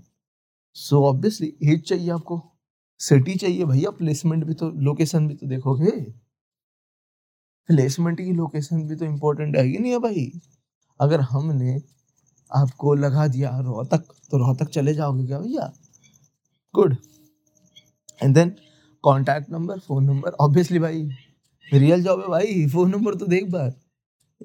सो 0.75 1.03
ऑब्वियसली 1.05 1.53
एज 1.63 1.81
चाहिए 1.81 2.09
आपको। 2.11 2.41
सिटी 3.01 3.35
चाहिए 3.35 3.65
भैया 3.65 3.89
प्लेसमेंट 3.91 4.43
भी 4.45 4.53
तो 4.53 4.69
लोकेशन 4.81 5.27
भी 5.27 5.33
तो 5.35 5.47
देखोगे। 5.47 5.91
प्लेसमेंट 7.69 8.17
की 8.17 8.31
लोकेशन 8.33 8.87
भी 8.87 8.95
तो 8.95 9.05
इम्पोर्टेंट 9.05 9.55
कि 9.55 9.77
नहीं 9.77 9.91
है 9.91 9.99
भाई। 9.99 10.31
अगर 10.99 11.21
हमने 11.21 11.81
आपको 12.51 12.93
लगा 12.93 13.27
दिया 13.27 13.57
रोहतक 13.59 14.03
तो 14.31 14.37
रोहतक 14.37 14.69
चले 14.69 14.93
जाओगे 14.93 15.25
क्या 15.27 15.39
भैया? 15.39 15.71
Good 16.73 16.95
and 18.23 18.33
then 18.35 18.55
contact 19.03 19.49
number 19.49 19.79
phone 19.79 20.03
number 20.03 20.31
obviously 20.31 20.79
भाई 20.79 21.09
रियल 21.67 22.03
जॉब 22.03 22.21
है 22.21 22.27
भाई 22.27 22.65
फ़ोन 22.67 22.89
नंबर 22.89 23.15
तो 23.15 23.25
दे 23.25 23.37
एक 23.37 23.51
बार। 23.51 23.73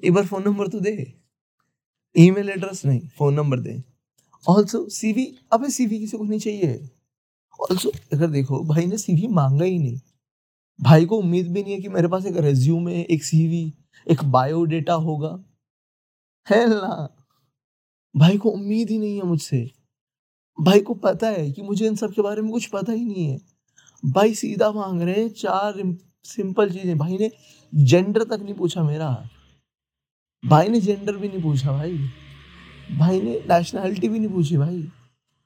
एक 0.03 0.13
बार 0.13 0.25
फ़ोन 0.25 0.43
नंबर 0.43 0.67
तो 0.67 0.79
दे। 0.79 1.13
ईमेल 2.15 2.49
एड्रेस 2.49 2.85
नहीं 2.85 3.07
फ़ोन 3.17 3.33
नंबर 3.33 3.59
दे। 3.59 3.83
ऑल्सो 4.49 4.89
सीवी 4.89 5.25
अबे 5.53 5.69
सीवी 5.69 5.99
किसी 5.99 6.17
को 6.17 6.23
नहीं 6.23 6.39
चाहिए। 6.39 6.89
ऑल्सो 7.61 7.91
अगर 8.13 8.27
देखो, 8.27 8.63
भाई 8.63 8.85
ने 8.85 8.97
सी 8.97 9.13
वी 9.13 9.27
मांगा 9.27 9.65
ही 9.65 9.77
नहीं। 9.79 9.99
भाई 10.81 11.05
को 11.05 11.17
उम्मीद 11.17 11.51
भी 11.51 11.63
नहीं 11.63 11.73
है 11.73 11.79
कि 11.79 11.89
मेरे 11.89 12.07
पास 12.07 12.25
एक 12.25 12.37
रेज्यूम 12.37 12.87
है 12.89 13.03
एक 13.03 13.23
सी 13.23 13.47
वी 13.47 13.73
एक 14.07 14.23
बायोडेटा 14.23 14.93
होगा। 14.93 15.29
है 16.47 16.67
भाई 18.15 18.37
को 18.37 18.49
उम्मीद 18.49 18.89
ही 18.89 18.97
नहीं 18.97 19.17
है 19.17 19.23
मुझसे। 19.23 19.71
भाई 20.57 20.79
को 20.79 20.93
पता 20.93 21.27
है 21.27 21.51
कि 21.51 21.61
मुझे 21.61 21.87
इन 21.87 21.95
सब 21.95 22.13
के 22.13 22.21
बारे 22.21 22.41
में 22.41 22.51
कुछ 22.51 22.65
पता 22.65 22.91
ही 22.91 23.05
नहीं 23.05 23.29
है। 23.29 23.39
भाई 24.03 24.33
सीधा 24.33 24.71
मांग 24.71 25.01
रहे 25.01 25.15
हैं 25.15 25.29
चार 25.29 25.73
सिंपल 26.25 26.69
चीज़ें। 26.69 26.97
भाई 26.97 27.17
ने 27.17 27.31
जेंडर 27.73 28.23
तक 28.23 28.43
नहीं 28.43 28.53
पूछा 28.53 28.83
मेरा। 28.83 29.29
भाई 30.43 30.67
ने 30.67 30.81
जेंडर 30.81 31.17
भी 31.17 31.27
नहीं 31.27 31.41
पूछा 31.41 31.71
भाई। 31.71 31.97
भाई 32.97 33.21
ने 33.21 33.39
नेशनैलिटी 33.51 34.09
भी 34.09 34.19
नहीं 34.19 34.29
पूछी 34.29 34.57
भाई। 34.57 34.91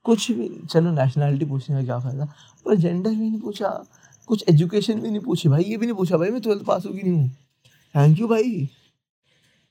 कुछ 0.04 0.32
भी 0.32 0.50
चलो 0.70 0.92
नेशनैलिटी 0.92 1.46
पूछने 1.46 1.76
का 1.76 1.84
क्या 1.84 2.00
फ़ायदा? 2.00 2.26
पर 2.66 2.76
जेंडर 2.76 3.10
भी 3.10 3.30
नहीं 3.30 3.40
पूछा। 3.40 3.70
कुछ 4.28 4.44
एजुकेशन 4.50 5.00
भी 5.02 5.10
नहीं 5.10 5.22
पूछी 5.22 5.50
भाई। 5.50 5.64
ये 5.64 5.78
भी 5.78 5.86
नहीं 5.86 5.96
पूछा 5.96 6.18
भाई, 6.18 6.30
मैं 6.30 6.42
ट्वेल्थ 6.42 6.64
पास 6.64 6.86
हो 6.86 6.94
कि 6.94 7.04
नहीं 7.04 7.14
हूँ। 7.14 7.30
थैंक 7.96 8.20
यू 8.20 8.28
भाई। 8.28 8.70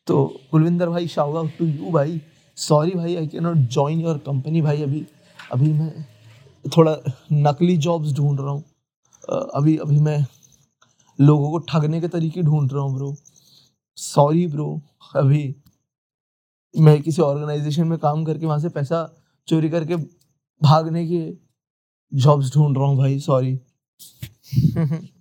तो 0.08 0.26
कुलविंदर 0.50 0.88
भाई 0.88 1.08
आउट 1.18 1.50
टू 1.58 1.66
यू 1.66 1.90
भाई। 1.92 2.20
सॉरी 2.58 2.90
भाई 2.90 3.14
I 3.16 3.26
can 3.26 3.42
not 3.42 3.56
join 3.72 4.00
your 4.00 4.18
company 4.26 4.62
भाई। 4.62 4.82
अभी 4.82 5.04
अभी 5.52 5.72
मैं 5.72 6.04
थोड़ा 6.64 6.96
नकली 7.32 7.76
जॉब्स 7.78 8.12
ढूंढ 8.16 8.40
रहा 8.40 8.50
हूँ। 8.50 8.64
अभी 9.54 9.76
अभी 9.76 9.98
मैं 10.00 10.24
लोगों 11.18 11.50
को 11.50 11.58
ठगने 11.68 12.00
के 12.00 12.08
तरीके 12.08 12.42
ढूंढ 12.42 12.72
रहा 12.72 12.82
हूँ 12.82 12.94
ब्रो 12.94 13.14
सॉरी 13.98 14.46
ब्रो 14.46 14.80
अभी 15.16 15.42
मैं 16.74 17.00
किसी 17.02 17.22
ऑर्गेनाइजेशन 17.22 17.86
में 17.88 17.98
काम 17.98 18.24
करके 18.24 18.46
वहाँ 18.46 18.58
से 18.60 18.68
पैसा 18.70 19.08
चोरी 19.48 19.68
करके 19.70 19.96
भागने 20.60 21.06
के 21.06 21.20
जॉब्स 22.12 22.52
ढूंढ 22.54 22.76
रहा 22.78 22.86
हूँ 22.86 22.96
भाई। 22.98 23.18
सॉरी 23.20 23.58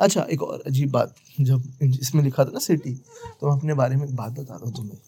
अच्छा 0.00 0.26
एक 0.30 0.42
और 0.42 0.62
अजीब 0.66 0.90
बात, 0.90 1.14
जब 1.40 1.62
इसमें 2.00 2.22
लिखा 2.22 2.44
था 2.44 2.50
ना 2.50 2.58
सिटी 2.60 2.94
तो 3.40 3.48
मैं 3.48 3.56
अपने 3.58 3.74
बारे 3.74 3.96
में 3.96 4.06
एक 4.06 4.14
बात 4.16 4.32
बता 4.32 4.54
रहा 4.54 4.64
हूँ 4.64 4.74
तुम्हें। 4.76 4.98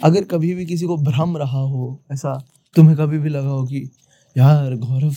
अगर 0.00 0.24
कभी 0.24 0.54
भी 0.54 0.66
किसी 0.66 0.86
को 0.86 0.96
भ्रम 0.98 1.36
रहा 1.36 1.60
हो, 1.60 1.98
ऐसा 2.12 2.34
तुम्हें 2.76 2.96
कभी 2.96 3.18
भी 3.18 3.28
लगा 3.28 3.48
हो 3.48 3.64
कि, 3.66 3.88
यार, 4.36 4.74
गौरव 4.76 5.12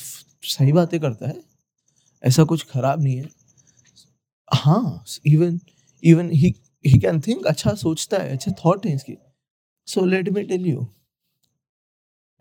सही 0.48 0.72
बातें 0.74 1.00
करता 1.00 1.28
है, 1.28 1.42
ऐसा 2.24 2.44
कुछ 2.46 2.66
खराब 2.66 3.02
नहीं 3.04 3.18
है। 3.18 3.30
हाँ 4.52 5.04
even 5.28 5.60
even 6.04 6.30
he 6.32 6.54
he 6.86 7.00
can 7.00 7.20
think 7.22 7.46
अच्छा 7.48 7.74
सोचता 7.76 8.18
है, 8.18 8.32
अच्छे 8.32 8.52
थॉट 8.66 8.86
है 8.86 8.94
इसकी। 8.96 9.18
So 9.88 10.06
let 10.06 10.30
me 10.30 10.44
tell 10.46 10.66
you 10.68 10.88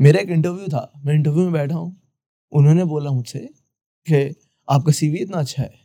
मेरा 0.01 0.21
एक 0.21 0.31
इंटरव्यू 0.31 0.69
था, 0.69 0.91
मैं 1.05 1.15
इंटरव्यू 1.15 1.43
में 1.45 1.53
बैठा 1.53 1.75
हूँ, 1.75 1.97
उन्होंने 2.53 2.85
बोला 2.85 3.11
मुझसे 3.11 3.39
कि, 4.07 4.35
आपका 4.69 4.93
सीवी 4.93 5.19
इतना 5.19 5.39
अच्छा 5.39 5.63
है। 5.63 5.84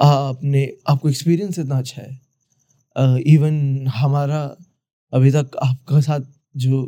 आपने, 0.00 0.64
आपको 0.88 1.08
एक्सपीरियंस 1.08 1.58
इतना 1.58 1.78
अच्छा 1.78 2.02
है। 2.02 2.18
इवन 3.34 3.86
हमारा 3.96 4.40
अभी 5.12 5.30
तक 5.32 5.56
आपका 5.64 6.00
साथ 6.00 6.20
जो 6.54 6.82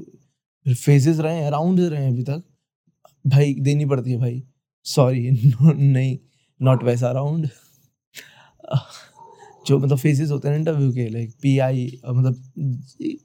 फेजेस 0.66 1.18
रहे 1.20 1.36
हैं 1.36 1.46
अराउंड 1.46 1.80
रहे 1.80 2.02
हैं 2.04 2.10
अभी 2.12 2.22
तक, 2.24 2.42
भाई 3.24 3.54
देनी 3.60 3.84
पड़ती 3.86 4.10
है 4.12 4.18
भाई। 4.18 4.42
सॉरी 4.86 5.30
नहीं 5.64 6.18
नॉट 6.60 6.84
वैसा 6.84 7.08
अराउंड 7.10 7.48
जो 9.66 9.78
मतलब 9.78 9.98
फेजेस 9.98 10.30
होते 10.30 10.48
हैं 10.48 10.56
इंटरव्यू 10.58 10.92
के 10.92 11.08
लाइक 11.10 11.30
पी 11.42 11.58
आई 11.60 11.86
मतलब 12.08 12.42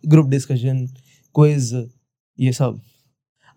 ग्रुप 0.09 0.27
डिस्कशन 0.29 0.85
क्विज 1.35 1.73
ये 2.39 2.53
सब। 2.53 2.81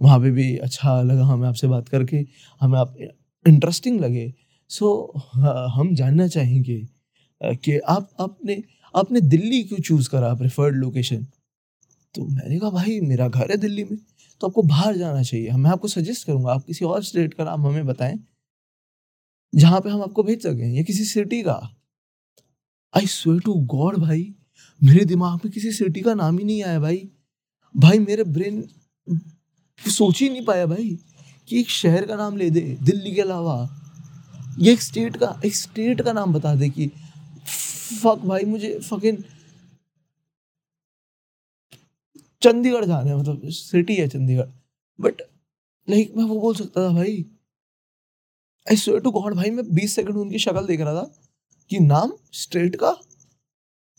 वहाँ 0.01 0.19
पे 0.21 0.31
भी 0.33 0.57
अच्छा 0.59 1.03
लगा 1.03 1.25
हमें 1.27 1.49
आपसे 1.49 1.69
बात 1.69 1.89
करके। 1.89 2.25
हमें 2.61 2.79
आप 2.79 2.95
इंटरेस्टिंग 3.47 4.01
लगे। 4.01 4.33
सो 4.71 5.13
so, 5.15 5.21
हम 5.75 5.95
जानना 5.95 6.27
चाहेंगे 6.29 6.79
कि 7.41 7.79
आप 7.89 8.11
आपने 8.21 8.63
आपने 8.95 9.21
दिल्ली 9.21 9.63
क्यों 9.63 9.79
चूज़ 9.81 10.09
करा 10.11 10.35
प्रेफर्ड 10.35 10.77
लोकेशन 10.77 11.27
तो 12.15 12.25
मैंने 12.27 12.59
कहा 12.59 12.71
भाई 12.71 13.01
मेरा 13.01 13.29
घर 13.29 13.51
है 13.51 13.57
दिल्ली 13.57 13.85
में 13.85 13.97
तो 14.41 14.47
आपको 14.47 14.63
बाहर 14.63 14.97
जाना 14.97 15.23
चाहिए। 15.23 15.51
मैं 15.53 15.71
आपको 15.71 15.89
सजेस्ट 15.89 16.27
करूँगा 16.27 16.53
आप 16.53 16.65
किसी 16.65 16.85
और 16.85 17.03
स्टेट 17.05 17.35
का 17.35 17.45
नाम 17.45 17.67
हमें 17.67 17.87
बताएँ 17.87 18.19
जहाँ 19.53 19.81
पे 19.81 19.91
हम 19.91 20.03
आपको 20.03 20.23
भेज 20.23 20.43
सकें 20.43 20.73
या 20.75 20.83
किसी 20.83 21.05
सिटी 21.05 21.43
का। 21.43 21.59
आई 22.95 23.07
स्वे 23.07 23.39
टू 23.39 23.55
गॉड 23.75 23.97
भाई 23.99 24.23
मेरे 24.81 25.05
दिमाग 25.05 25.41
में 25.45 25.53
किसी 25.53 25.73
सिटी 25.73 26.01
का 26.01 26.15
नाम 26.15 26.39
ही 26.39 26.45
नहीं 26.45 26.63
आया 26.63 26.81
भाई। 26.81 27.09
भाई 27.75 27.99
मेरे 27.99 28.25
ब्रेन 28.27 28.63
सोच 29.81 30.21
ही 30.21 30.29
नहीं 30.29 30.45
पाया 30.45 30.67
भाई 30.67 30.89
कि 31.49 31.61
एक 31.61 31.71
शहर 31.71 32.07
का 32.07 32.17
नाम 32.17 32.37
ले 32.37 32.51
दे 32.51 32.61
दिल्ली 32.83 33.15
के 33.15 33.21
अलावा। 33.21 33.59
ये 34.59 34.73
एक 34.73 34.83
स्टेट 34.83 35.17
का, 35.17 35.41
एक 35.45 35.55
स्टेट 35.55 36.03
का 36.03 36.13
नाम 36.13 36.33
बता 36.33 36.55
दे 36.55 36.69
कि 36.69 36.87
फक 38.03 38.23
भाई, 38.25 38.45
मुझे 38.45 38.79
फकिन 38.81 39.25
चंडीगढ़ 42.43 42.85
जाना 42.85 43.11
है 43.11 43.17
मतलब 43.17 43.49
सिटी 43.49 43.95
है 43.95 44.09
चंडीगढ़। 44.09 44.49
बट 44.99 45.23
लाइक 45.89 46.13
मैं 46.17 46.25
वो 46.25 46.41
बोल 46.41 46.55
सकता 46.55 46.89
था 46.89 46.93
भाई 46.95 47.25
आई 48.67 48.77
स्वेयर 48.77 49.01
टू 49.01 49.11
गॉड 49.11 49.35
भाई, 49.35 49.51
मैं 49.51 49.65
बीस 49.75 49.95
सेकंड 49.95 50.17
उनकी 50.17 50.39
शक्ल 50.39 50.67
देख 50.67 50.81
रहा 50.81 50.95
था 50.95 51.11
कि 51.71 51.79
नाम 51.79 52.13
स्टेट 52.33 52.77
का 52.77 52.91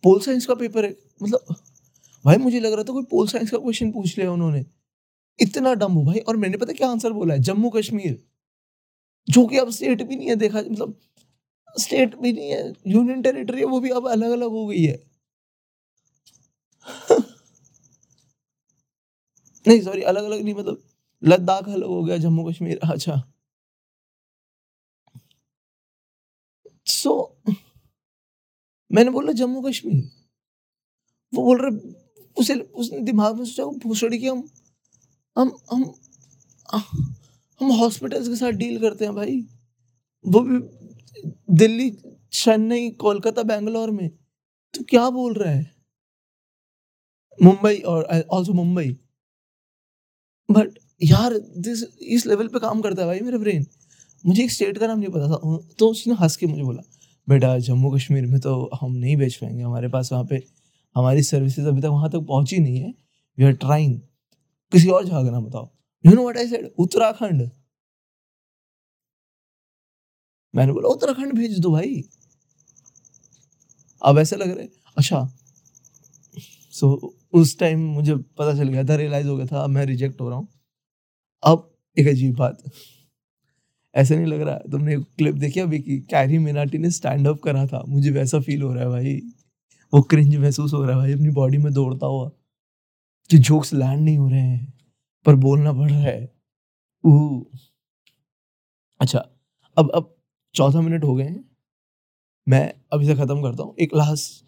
पोल 0.03 0.20
साइंस 0.20 0.46
का 0.46 0.55
पेपर 0.55 0.86
है। 0.86 0.96
मतलब 1.24 1.55
भाई, 2.25 2.38
मुझे 2.38 2.60
लग 2.60 2.74
रहा 2.74 2.84
था 2.84 2.93
कोई 2.93 3.03
पोल 3.03 3.27
साइंस 3.27 3.51
का 3.51 3.58
क्वेश्चन 3.58 3.91
पूछ 3.91 4.17
लिया 4.17 4.31
उन्होंने। 4.31 4.65
इतना 5.39 5.74
डम 5.74 5.93
हो 5.93 6.03
भाई, 6.03 6.20
और 6.20 6.38
मैंने 6.38 6.58
पता 6.58 6.74
क्या 6.74 6.89
आंसर 6.89 7.12
बोला 7.12 7.34
है? 7.34 7.39
जम्मू 7.39 7.70
कश्मीर। 7.70 8.30
जो 9.27 9.45
कि 9.47 9.57
अब 9.57 9.69
स्टेट 9.71 10.01
भी 10.03 10.15
नहीं 10.15 10.29
है 10.29 10.35
देखा 10.35 10.59
मतलब 10.61 10.95
स्टेट 11.75 12.15
भी 12.15 12.33
नहीं 12.33 12.49
है 12.51 12.73
यूनियन 12.87 13.21
टेरिटरी 13.21 13.59
है 13.59 13.65
वो 13.65 13.79
भी 13.79 13.89
अब 13.91 14.09
अलग 14.09 14.31
अलग 14.31 14.51
हो 14.51 14.65
गई 14.67 14.83
है। 14.83 14.97
नहीं 19.65 19.81
सॉरी 19.81 20.01
अलग 20.11 20.23
अलग 20.23 20.41
नहीं 20.43 20.53
मतलब 20.55 20.81
लद्दाख 21.23 21.69
अलग 21.69 21.87
हो 21.87 22.03
गया 22.03 22.17
जम्मू 22.17 22.43
कश्मीर 22.49 22.79
अच्छा। 22.91 23.21
सो 26.87 27.09
so, 27.47 27.55
मैंने 28.91 29.11
बोला 29.11 29.31
जम्मू 29.33 29.61
कश्मीर? 29.61 30.03
वो 31.33 31.43
बोल 31.43 31.61
रहे 31.61 31.93
उसे 32.37 32.55
उसने 32.55 32.99
दिमाग 33.01 33.37
में 33.37 33.45
सोचा 33.45 33.65
भूसड़ी 33.87 34.19
की 34.19 34.27
हम 34.27 34.43
हम 35.37 35.51
हम 35.71 35.83
हम 37.61 37.71
हॉस्पिटल्स 37.71 38.27
के 38.27 38.35
साथ 38.35 38.51
डील 38.51 38.79
करते 38.81 39.05
हैं 39.05 39.15
भाई। 39.15 39.41
वो 40.27 40.39
भी 40.39 40.59
दिल्ली, 41.55 41.89
चेन्नई, 42.33 42.89
कोलकाता, 42.89 43.43
बेंगलोर 43.43 43.91
में। 43.91 44.09
तो 44.73 44.83
क्या 44.83 45.09
बोल 45.09 45.33
रहा 45.33 45.53
है? 45.53 45.75
मुंबई 47.43 47.75
और 47.77 48.03
ऑल्सो 48.31 48.53
मुंबई। 48.53 48.89
बट 50.51 50.79
यार 51.03 51.37
दिस 51.57 51.83
इस 52.01 52.25
लेवल 52.25 52.47
पे 52.47 52.59
काम 52.59 52.81
करता 52.81 53.01
है 53.01 53.07
भाई 53.07 53.19
मेरा 53.19 53.37
ब्रेन 53.37 53.65
मुझे 54.25 54.43
एक 54.43 54.51
स्टेट 54.51 54.77
का 54.77 54.87
नाम 54.87 54.99
नहीं 54.99 55.09
पता 55.09 55.27
था। 55.27 55.57
तो 55.79 55.89
उसने 55.89 56.13
हंस 56.13 56.35
के 56.35 56.47
मुझे 56.47 56.63
बोला, 56.63 56.81
बेटा, 57.29 57.57
जम्मू 57.59 57.91
कश्मीर 57.91 58.25
में 58.25 58.39
तो 58.39 58.69
हम 58.81 58.91
नहीं 58.91 59.15
बेच 59.17 59.35
पाएँगे। 59.35 59.63
हमारे 59.63 59.87
पास 59.89 60.11
वहाँ 60.11 60.25
पे, 60.25 60.43
हमारी 60.95 61.23
सर्विसेज़ 61.23 61.67
अभी 61.67 61.81
तक 61.81 61.87
वहाँ 61.87 62.09
तक 62.09 62.19
पहुँची 62.19 62.59
नहीं 62.59 62.77
है। 62.77 62.93
वी 63.37 63.45
आर 63.45 63.51
ट्राइंग 63.51 63.99
किसी 64.71 64.89
और 64.89 65.05
जगह 65.05 65.23
का 65.23 65.31
नाम 65.31 65.45
बताओ। 65.45 65.69
You 66.05 66.13
know 66.13 66.22
what 66.22 66.38
I 66.38 66.48
said 66.48 66.72
Uttarakhand 66.77 67.51
मैंने 70.55 70.74
बोला 70.74 70.89
उत्तराखंड 70.89 71.34
भेज 71.34 71.60
दो 71.60 71.72
भाई. 71.72 72.03
अब 74.03 74.20
ऐसे 74.20 74.36
लग 74.36 74.58
रहे 74.58 74.67
अच्छा. 74.98 75.38
सो 76.72 77.00
so, 77.03 77.41
उस 77.41 77.60
टाइम 77.60 77.79
मुझे 77.79 78.15
पता 78.15 78.58
चल 78.58 78.67
गया 78.67 78.84
था 78.84 78.96
रियलाइज़ 78.96 79.27
हो 79.27 79.38
गया 79.38 79.46
था 79.46 79.67
मैं 79.67 79.86
रिजेक्ट 79.86 80.22
हो 80.22 80.29
रहा 80.29 80.38
हूँ। 80.38 80.48
अब 81.43 81.77
एक 82.00 82.08
अजीब 82.08 82.36
बात। 82.36 82.63
ऐसे 83.96 84.15
नहीं 84.15 84.25
लग 84.25 84.41
रहा 84.41 84.55
है 84.55 84.72
तुमने 84.72 84.98
क्लिप 84.98 85.36
देखी 85.36 85.60
अभी 85.60 85.79
की 85.79 86.00
कैरी 86.00 86.38
मिनाटी 86.38 86.77
ने 86.77 86.91
स्टैंड 86.91 87.27
अप 87.27 87.39
करा 87.39 87.67
था? 87.67 87.84
मुझे 87.88 88.12
वैसा 88.12 88.39
फील 88.39 88.62
हो 88.62 88.74
रहा 88.74 88.84
है 88.84 88.89
भाई। 88.89 89.22
वो 89.93 90.01
क्रिंज 90.01 90.36
महसूस 90.36 90.74
हो 90.74 90.81
रहा 90.81 90.91
है 90.91 90.98
भाई 90.98 91.13
अपनी 91.13 91.29
बॉडी 91.29 91.58
में 91.58 91.74
दौड़ता 91.74 92.08
हुआ। 92.08 92.31
कि 93.29 93.38
जोक्स 93.38 93.74
लैंड 93.74 94.01
नहीं 94.01 94.17
हो 94.17 94.29
रहे 94.29 94.39
हैं। 94.39 94.80
पर 95.25 95.35
बोलना 95.37 95.73
पड़ 95.73 95.89
रहा 95.89 96.01
है। 96.01 96.29
ऊ 97.03 97.43
अच्छा 99.01 99.19
अब 99.77 99.91
अब 99.95 100.15
चौथा 100.55 100.81
मिनट 100.81 101.03
हो 101.03 101.15
गए 101.15 101.23
हैं। 101.23 101.43
मैं 102.47 102.73
अभी 102.93 103.05
से 103.07 103.15
ख़त्म 103.15 103.41
करता 103.43 103.63
हूँ। 103.63 103.75
एक 103.79 103.95
लास्ट, 103.95 104.45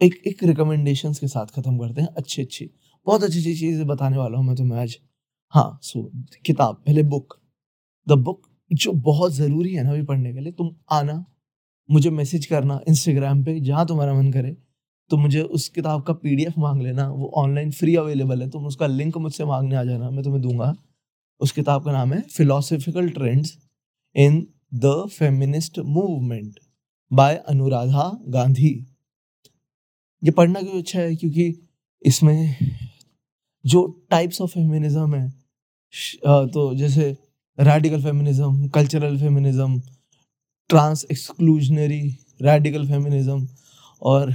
एक 0.00 0.22
एक 0.26 0.42
रिकमेंडेशंस 0.44 1.18
के 1.20 1.28
साथ 1.28 1.46
ख़त्म 1.56 1.78
करते 1.78 2.00
हैं। 2.02 2.08
अच्छी 2.10 2.42
अच्छी, 2.42 2.70
बहुत 3.06 3.22
अच्छी 3.22 3.38
अच्छी 3.38 3.54
चीज़ें 3.56 3.86
बताने 3.86 4.16
वाला 4.18 4.38
हूँ 4.38 4.46
मैं 4.46 4.56
तुम्हें 4.56 4.80
आज। 4.80 4.96
हाँ 5.54 5.78
सो, 5.82 6.10
किताब, 6.46 6.74
पहले 6.86 7.02
बुक 7.04 7.38
द 8.06 8.12
बुक 8.20 8.42
जो 8.70 8.92
बहुत 9.02 9.32
ज़रूरी 9.34 9.74
है 9.74 9.82
ना 9.84 9.90
अभी 9.90 10.02
पढ़ने 10.04 10.32
के 10.34 10.40
लिए, 10.40 10.52
तुम 10.52 10.74
आना, 10.92 11.24
मुझे 11.88 12.10
मैसेज 12.12 12.46
करना 12.46 12.80
इंस्टाग्राम 12.88 13.44
पे, 13.44 13.58
जहाँ 13.60 13.86
तुम्हारा 13.86 14.14
मन 14.14 14.32
करे। 14.32 14.56
तो 15.12 15.16
मुझे 15.18 15.40
उस 15.56 15.68
किताब 15.68 16.02
का 16.02 16.12
पीडीएफ 16.14 16.54
मांग 16.58 16.80
लेना। 16.82 17.08
वो 17.08 17.30
ऑनलाइन 17.36 17.70
फ्री 17.72 17.94
अवेलेबल 17.96 18.42
है 18.42 18.48
तुम 18.50 18.66
उसका 18.66 18.86
लिंक 18.86 19.16
मुझसे 19.18 19.44
मांगने 19.44 19.76
आ 19.76 19.82
जाना, 19.84 20.10
मैं 20.10 20.22
तुम्हें 20.24 20.42
दूँगा। 20.42 20.74
उस 21.40 21.52
किताब 21.52 21.84
का 21.84 21.92
नाम 21.92 22.12
है 22.12 22.20
philosophical 22.28 23.08
trends 23.10 23.56
in 24.16 24.46
the 24.74 24.92
feminist 25.12 25.78
movement 25.78 26.58
by 27.10 27.36
Anuradha 27.48 28.10
Gandhi 28.28 28.70
ये 30.22 30.30
पढ़ना 30.30 30.60
क्यों 30.60 30.78
अच्छा 30.78 30.98
है? 31.00 31.14
क्योंकि 31.16 31.54
इसमें 32.04 32.56
जो 33.64 33.82
टाइप्स 34.10 34.40
ऑफ़ 34.40 34.50
फेमिनिज्म 34.50 35.14
है 35.14 36.46
तो 36.48 36.74
जैसे 36.74 37.10
radical 37.58 38.02
feminism 38.02 38.68
cultural 38.68 39.18
feminism 39.18 39.80
trans 40.70 41.04
exclusionary 41.12 42.00
radical 42.42 42.86
feminism 42.88 43.46
और 44.02 44.34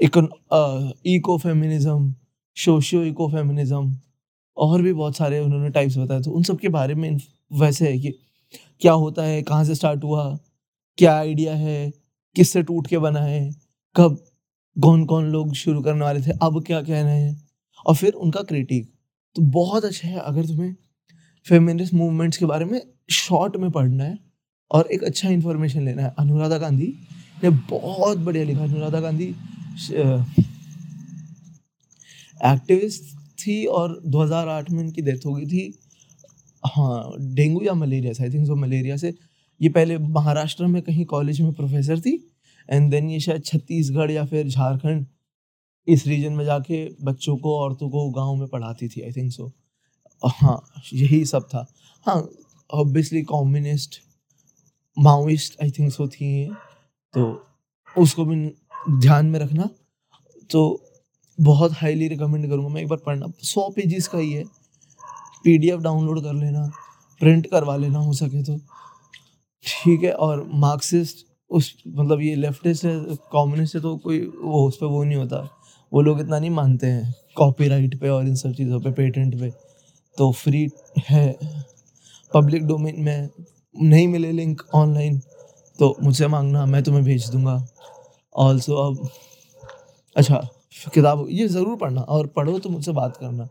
eco 0.00 1.36
feminism 1.38 2.14
socio 2.56 3.02
eco 3.04 3.28
feminism 3.28 3.96
और 4.56 4.82
भी 4.82 4.92
बहुत 4.92 5.16
सारे 5.16 5.38
उन्होंने 5.40 5.70
टाइप्स 5.70 5.96
बताए। 5.98 6.20
तो 6.22 6.30
उन 6.30 6.42
सब 6.42 6.58
के 6.58 6.68
बारे 6.70 6.94
में 6.94 7.16
वैसे 7.50 7.88
है 7.88 7.98
कि 7.98 8.10
क्या 8.82 8.92
होता 8.94 9.22
है, 9.22 9.42
कहाँ 9.42 9.64
से 9.64 9.74
स्टार्ट 9.74 10.04
हुआ, 10.04 10.38
क्या 10.98 11.14
आइडिया 11.16 11.54
है, 11.54 11.92
किससे 12.36 12.62
टूट 12.62 12.86
के 12.86 12.98
बना 12.98 13.20
है, 13.20 13.50
कब 13.96 14.18
कौन 14.76 15.04
कौन 15.06 15.30
लोग 15.30 15.54
शुरू 15.54 15.82
करने 15.82 16.04
वाले 16.04 16.20
थे, 16.20 16.30
अब 16.32 16.62
क्या 16.66 16.80
कह 16.82 17.02
रहे 17.02 17.20
हैं 17.20 17.42
और 17.86 17.94
फिर 17.96 18.12
उनका 18.14 18.42
क्रिटिक 18.42 18.92
तो 19.36 19.42
बहुत 19.42 19.84
अच्छा 19.84 20.08
है, 20.08 20.18
अगर 20.18 20.46
तुम्हें 20.46 20.74
फेमिनिस्ट 21.46 21.94
मूवमेंट्स 21.94 22.38
के 22.38 22.46
बारे 22.46 22.64
में 22.64 22.80
शॉर्ट 23.12 23.56
में 23.56 23.70
पढ़ना 23.70 24.04
है 24.04 24.18
और 24.70 24.88
एक 24.92 25.02
अच्छा 25.04 25.28
इन्फॉर्मेशन 25.30 25.84
लेना 25.84 26.02
है। 26.02 26.14
अनुराधा 26.18 26.58
गांधी 26.58 26.86
ने 27.42 27.50
बहुत 27.70 28.18
बढ़िया 28.18 28.44
लिखा 28.44 28.62
अनुराधा 28.62 29.00
गांधी 29.00 29.34
एक्टिविस्ट 32.46 33.02
थी 33.38 33.64
और 33.66 34.00
2008 34.06 34.70
में 34.70 34.82
इनकी 34.82 35.02
डेथ 35.02 35.26
हो 35.26 35.34
गई 35.34 35.46
थी। 35.46 35.78
हाँ 36.64 37.12
डेंगू 37.34 37.62
या 37.62 37.74
मलेरिया 37.74 38.12
से 38.12 38.22
आई 38.24 38.30
थिंक 38.30 38.46
सो 38.46 38.54
मलेरिया 38.56 38.96
से। 38.96 39.14
ये 39.60 39.68
पहले 39.68 39.98
महाराष्ट्र 39.98 40.66
में 40.66 40.80
कहीं 40.82 41.04
कॉलेज 41.04 41.40
में 41.40 41.52
प्रोफेसर 41.52 42.00
थी 42.00 42.12
एंड 42.68 42.90
देन 42.90 43.10
ये 43.10 43.20
शायद 43.20 43.44
छत्तीसगढ़ 43.44 44.10
या 44.10 44.24
फिर 44.26 44.48
झारखंड 44.48 45.06
इस 45.88 46.06
रीजन 46.06 46.32
में 46.32 46.44
जाके 46.44 46.84
बच्चों 47.04 47.36
को, 47.36 47.58
औरतों 47.58 47.88
को 47.90 48.10
गाँव 48.10 48.34
में 48.36 48.46
पढ़ाती 48.48 48.88
थी 48.88 49.02
आई 49.02 49.12
थिंक 49.12 49.32
सो 49.32 49.52
हाँ 50.22 50.60
यही 50.92 51.24
सब 51.24 51.48
था। 51.48 51.66
हाँ 52.06 52.28
obviously 52.70 53.22
communist 53.22 54.00
Maoist 54.96 55.56
I 55.62 55.70
think 55.70 55.92
so 55.92 56.08
थी 56.08 56.54
तो 57.14 57.24
उसको 57.96 58.24
भी 58.24 58.36
ध्यान 58.90 59.26
में 59.26 59.38
रखना। 59.40 59.68
तो 60.50 60.80
बहुत 61.38 61.72
हाईली 61.72 62.08
रिकमेंड 62.08 62.48
करूँगा 62.48 62.68
मैं 62.68 62.82
एक 62.82 62.88
बार 62.88 62.98
पढ़ना। 63.06 63.26
सौ 63.42 63.68
पेजेस 63.76 64.08
का 64.08 64.18
ही 64.18 64.32
है। 64.32 64.44
पीडीएफ 65.44 65.80
डाउनलोड 65.80 66.22
कर 66.22 66.34
लेना 66.34 66.70
प्रिंट 67.20 67.46
करवा 67.46 67.76
लेना 67.76 67.98
हो 67.98 68.12
सके 68.12 68.42
तो। 68.42 68.56
ठीक 69.64 70.02
है, 70.02 70.12
और 70.12 70.44
मार्क्सिस्ट 70.54 71.26
उस 71.50 71.74
मतलब 71.88 72.20
ये 72.20 72.34
लेफ्टिस्ट 72.34 72.84
है 72.84 72.98
कम्युनिस्ट 73.32 73.74
है 73.74 73.80
तो 73.82 73.96
कोई 73.96 74.20
वो 74.36 74.66
उस 74.68 74.76
पर 74.76 74.86
वो 74.86 75.02
नहीं 75.04 75.16
होता। 75.16 75.48
वो 75.92 76.00
लोग 76.02 76.20
इतना 76.20 76.38
नहीं 76.38 76.50
मानते 76.50 76.86
हैं। 76.86 77.14
कॉपीराइट 77.36 77.98
पे 78.00 78.08
और 78.08 78.26
इन 78.28 78.34
सब 78.34 78.52
चीज़ों 78.52 78.80
पे 78.80 78.90
पेटेंट 78.92 79.38
पे। 79.40 79.50
तो 80.18 80.30
फ्री 80.32 80.68
है। 81.08 81.30
पब्लिक 82.32 82.66
डोमेन 82.66 83.00
में 83.00 83.28
नहीं 83.74 84.08
मिले 84.08 84.32
लिंक 84.32 84.62
ऑनलाइन 84.74 85.18
तो 85.78 85.94
मुझसे 86.02 86.26
मांगना, 86.28 86.64
मैं 86.66 86.82
तुम्हें 86.82 87.04
भेज 87.04 87.28
दूँगा। 87.30 87.56
ऑल्सो 88.34 88.74
अब 88.76 89.08
अच्छा 90.16 90.46
किताब, 90.94 91.26
ये 91.30 91.46
ज़रूर 91.48 91.76
पढ़ना 91.76 92.00
और 92.00 92.26
पढ़ो 92.26 92.58
तो 92.58 92.68
मुझसे 92.70 92.92
बात 92.92 93.16
करना, 93.16 93.48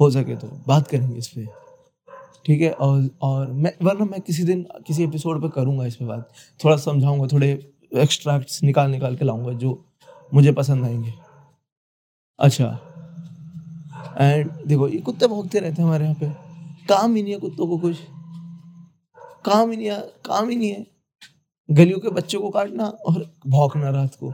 हो 0.00 0.10
सके 0.10 0.36
तो 0.36 0.48
बात 0.68 0.88
करेंगे 0.88 1.18
इस 1.18 1.28
पर 1.28 1.46
ठीक 2.46 2.60
है? 2.60 2.70
और 2.70 3.08
और 3.22 3.50
मैं, 3.52 3.72
वरना 3.82 4.04
मैं 4.04 4.20
किसी 4.20 4.44
दिन, 4.44 4.66
किसी 4.86 5.04
एपिसोड 5.04 5.40
पे 5.42 5.48
करूँगा 5.48 5.84
इस 5.86 5.96
पर 5.96 6.04
बात। 6.04 6.28
थोड़ा 6.60 6.76
समझाऊँगा, 6.76 7.26
थोड़े 7.32 7.50
एक्सट्रैक्ट्स 7.92 8.62
निकाल 8.62 8.90
निकाल 8.90 9.16
के 9.16 9.24
लाऊँगा, 9.24 9.52
जो 9.52 9.84
मुझे 10.34 10.52
पसंद 10.52 10.84
आएँगे। 10.84 11.12
अच्छा। 12.38 12.66
एंड 14.20 14.50
देखो, 14.66 14.88
ये 14.88 14.98
कुत्ते 14.98 15.26
भोगते 15.26 15.60
रहते 15.60 15.82
हैं 15.82 15.88
हमारे 15.88 16.04
यहाँ 16.04 16.16
पे। 16.20 16.28
काम 16.86 17.14
ही 17.14 17.22
नहीं 17.22 17.32
है 17.32 17.38
कुत्तों 17.40 17.66
को 17.66 17.78
कुछ। 17.78 17.96
काम 19.44 19.70
ही 19.70 19.76
नहीं 19.76 19.86
है, 19.86 20.00
काम 20.24 20.48
ही 20.48 20.56
नहीं 20.56 20.70
है। 20.70 20.86
गलियों 21.72 21.98
के 21.98 22.08
बच्चों 22.08 22.40
को 22.40 22.50
काटना 22.50 22.86
और 22.86 23.36
भौंकना 23.46 23.90
रात 23.90 24.14
को। 24.14 24.32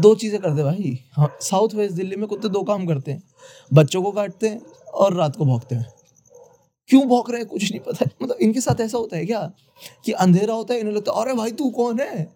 दो 0.00 0.14
चीज़ें 0.14 0.40
करते 0.40 0.62
भाई। 0.62 1.00
हाँ 1.12 1.36
साउथ 1.40 1.68
वेस्ट 1.74 1.94
दिल्ली 1.94 2.16
में 2.16 2.26
कुत्ते 2.28 2.48
दो 2.48 2.62
काम 2.62 2.86
करते 2.86 3.12
हैं। 3.12 3.22
बच्चों 3.72 4.02
को 4.02 4.12
काटते 4.12 4.48
हैं 4.48 4.60
और 4.94 5.14
रात 5.14 5.36
को 5.36 5.44
भौंकते 5.44 5.74
हैं। 5.74 5.94
क्यों 6.88 7.08
भौंक 7.08 7.30
रहे 7.30 7.40
हैं? 7.40 7.48
कुछ 7.48 7.70
नहीं 7.70 7.80
पता। 7.80 8.06
मतलब 8.22 8.36
इनके 8.36 8.60
साथ 8.60 8.80
ऐसा 8.80 8.98
होता 8.98 9.16
है 9.16 9.26
क्या? 9.26 9.52
कि 10.04 10.12
अंधेरा 10.12 10.54
होता 10.54 10.74
है, 10.74 10.80
इन्हें 10.80 10.94
लगता 10.94 11.12
है, 11.12 11.24
अरे 11.24 11.34
भाई, 11.34 11.50
तू 11.50 11.70
कौन 11.70 12.00
है? 12.00 12.32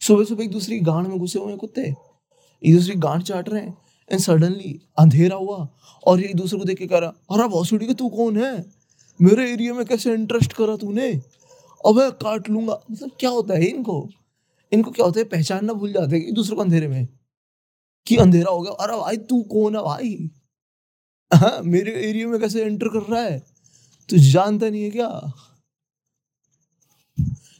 सुबह 0.00 0.24
सुबह 0.24 0.44
एक 0.44 0.50
दूसरी 0.50 0.80
गांड 0.80 1.06
में 1.06 1.18
घुसे 1.18 1.38
हुए 1.38 1.48
हैं 1.48 1.58
कुत्ते। 1.58 1.94
एक 2.64 2.74
दूसरी 2.74 2.94
गांड 2.94 3.22
चाट 3.22 3.48
रहे 3.48 3.62
हैं। 3.62 3.78
एंड 4.12 4.20
सडनली 4.20 4.80
अंधेरा 4.98 5.36
हुआ 5.36 5.68
और 6.06 6.20
ये 6.20 6.28
एक 6.28 6.36
दूसरे 6.36 6.58
को 6.58 6.64
देख 6.64 6.78
के 6.78 6.86
कह 6.86 6.98
रहा, 6.98 7.10
अरे 7.10 7.48
भौसुड़ी 7.48 7.86
के 7.86 7.94
तू 7.94 8.08
कौन 8.08 8.36
है? 8.36 8.64
मेरे 9.22 9.52
एरिया 9.52 9.74
में 9.74 9.86
कैसे 9.86 10.14
इंटरेस्ट 10.14 10.52
करा 10.52 10.76
तूने? 10.76 11.22
अबे 11.86 12.10
काट 12.22 12.48
लूँगा। 12.48 12.80
मतलब 12.90 13.10
क्या 13.20 13.30
होता 13.30 13.54
है 13.54 13.66
इनको 13.66 14.08
इनको 14.72 14.90
क्या 14.90 15.06
होता 15.06 15.20
है 15.20 15.24
पहचानना 15.28 15.72
भूल 15.72 15.92
जाते 15.92 16.16
हैं 16.16 16.24
एक 16.24 16.34
दूसरे 16.34 16.56
को 16.56 16.62
अंधेरे 16.62 16.88
में 16.88 17.06
कि 18.06 18.16
अंधेरा 18.16 18.50
हो 18.50 18.60
गया। 18.62 18.72
अरे 18.72 18.96
भाई 18.98 19.16
तू 19.16 19.42
कौन 19.42 19.76
है 19.76 19.82
भाई? 19.82 20.30
हाँ 21.30 21.60
मेरे 21.62 21.92
एरिया 22.08 22.28
में 22.28 22.38
कैसे 22.40 22.64
एंटर 22.64 22.88
कर 22.88 23.10
रहा 23.12 23.22
है? 23.22 23.38
तू 24.08 24.18
जानता 24.30 24.68
नहीं 24.70 24.82
है 24.84 24.90
क्या? 24.90 25.08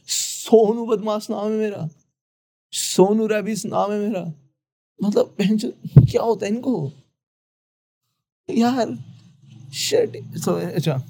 सोनू 0.09 0.85
बदमाश 0.85 1.29
नाम 1.29 1.51
है 1.51 1.57
मेरा। 1.57 1.87
सोनू 2.73 3.27
रैबिस 3.27 3.65
नाम 3.65 3.91
है 3.91 3.99
मेरा। 3.99 4.25
मतलब 4.99 5.35
क्या 6.11 6.21
होता 6.21 6.45
है 6.45 6.51
इनको? 6.51 6.91
यार 8.49 8.97
so, 9.73 10.59
अच्छा। 10.59 11.01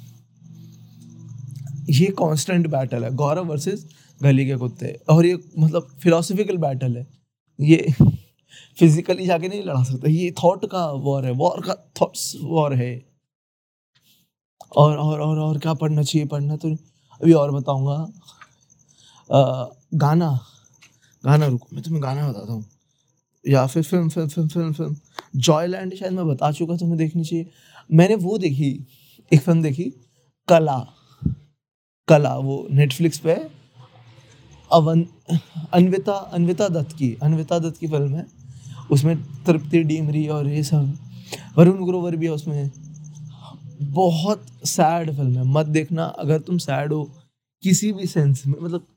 ये 1.90 2.06
कांस्टेंट 2.20 2.68
बैटल 2.68 3.04
है। 3.04 3.12
गौरव 3.16 3.46
वर्सेस 3.46 3.86
गली 4.22 4.46
के 4.46 4.56
कुत्ते। 4.56 4.98
और 5.10 5.26
ये 5.26 5.38
मतलब 5.60 5.88
फिलोसफिकल 6.04 6.58
बैटल 6.58 6.98
है। 6.98 7.06
ये 7.60 7.94
फिजिकली 8.78 9.26
जाके 9.26 9.48
नहीं 9.48 9.64
लड़ा 9.64 9.84
सकता। 9.84 10.10
ये 10.10 10.32
थॉट 10.44 10.66
का 10.72 10.86
वॉर 10.92 11.26
है। 11.26 11.32
वॉर 11.32 11.62
का 11.68 11.76
थॉट्स 12.02 12.34
वॉर 12.44 12.74
है। 12.74 12.94
और 14.72 14.98
और 14.98 15.20
और 15.22 15.40
और 15.40 15.58
क्या 15.60 15.74
पढ़ना 15.74 16.04
चाहिए? 16.04 16.28
पढ़ना 16.28 16.56
तो 16.56 16.70
अभी 17.22 17.34
और 17.34 17.52
बताऊँगा। 17.52 17.98
गाना। 19.96 20.30
गाना 21.24 21.48
रुको। 21.48 21.68
मैं 21.74 21.84
तुम्हें 21.84 22.04
गाना 22.04 22.30
बताता 22.30 22.54
हूँ। 22.54 22.66
या 23.46 23.66
फिर 23.68 23.84
film 23.84 24.10
film 24.10 24.28
film 24.28 24.48
film 24.48 24.74
film 24.74 24.96
Joyland 25.38 25.96
शायद 25.96 26.14
मैं 26.14 26.28
बता 26.28 26.52
चुका 26.52 26.78
तुम्हें 26.78 26.98
देखनी 26.98 27.24
चाहिए। 27.24 27.50
मैंने 27.92 28.16
वो 28.16 28.38
देखी, 28.38 28.72
एक 29.32 29.42
फ़िल्म 29.42 29.62
देखी, 29.62 29.84
कला। 30.48 30.78
कला, 32.08 32.36
वो 32.38 32.68
नेटफ्लिक्स 32.72 33.20
पे 33.20 33.34
अवन, 34.72 35.06
अनविता 35.74 36.14
अनविता 36.34 36.68
दत्त 36.70 36.96
की, 36.98 37.14
अनविता 37.24 37.60
दत्त 37.60 37.80
की 37.80 37.88
फ़िल्म 37.88 38.16
है। 38.16 38.26
उसमें 38.92 39.16
तृप्ति 39.46 39.84
डीमरी 39.84 40.28
और 40.28 40.48
ये 40.48 40.64
सब, 40.64 40.98
वरुण 41.58 41.86
ग्रोवर 41.86 42.16
भी 42.16 42.26
है 42.26 42.32
उसमें। 42.32 42.72
बहुत 43.84 44.46
सैड 44.66 45.12
फ़िल्म 45.12 45.38
है, 45.38 45.44
मत 45.46 45.66
देखना, 45.68 46.04
अगर 46.06 46.40
तुम 46.40 46.58
सैड 46.58 46.94
हो, 46.94 47.04
किसी 47.64 47.92
भी 47.94 48.08
सेंस 48.08 48.44
में 48.48 48.56
मतलब 48.62 48.88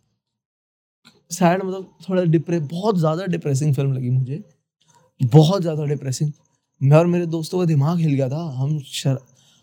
सैड 1.30 1.62
मतलब 1.62 1.88
थोड़ा 2.08 2.22
डिप्रे 2.24 2.58
बहुत 2.62 2.98
ज़्यादा 2.98 3.26
डिप्रेसिंग 3.26 3.74
फ़िल्म 3.74 3.92
लगी 3.92 4.10
मुझे। 4.10 4.42
बहुत 5.20 5.62
ज़्यादा 5.62 5.84
डिप्रेसिंग 5.84 6.32
मैं 6.80 6.96
और 6.98 7.06
मेरे 7.06 7.26
दोस्तों 7.26 7.58
का 7.58 7.64
दिमाग 7.64 7.98
हिल 7.98 8.12
गया 8.14 8.28
था, 8.28 8.42
हम 8.52 8.78
शर 8.80 9.18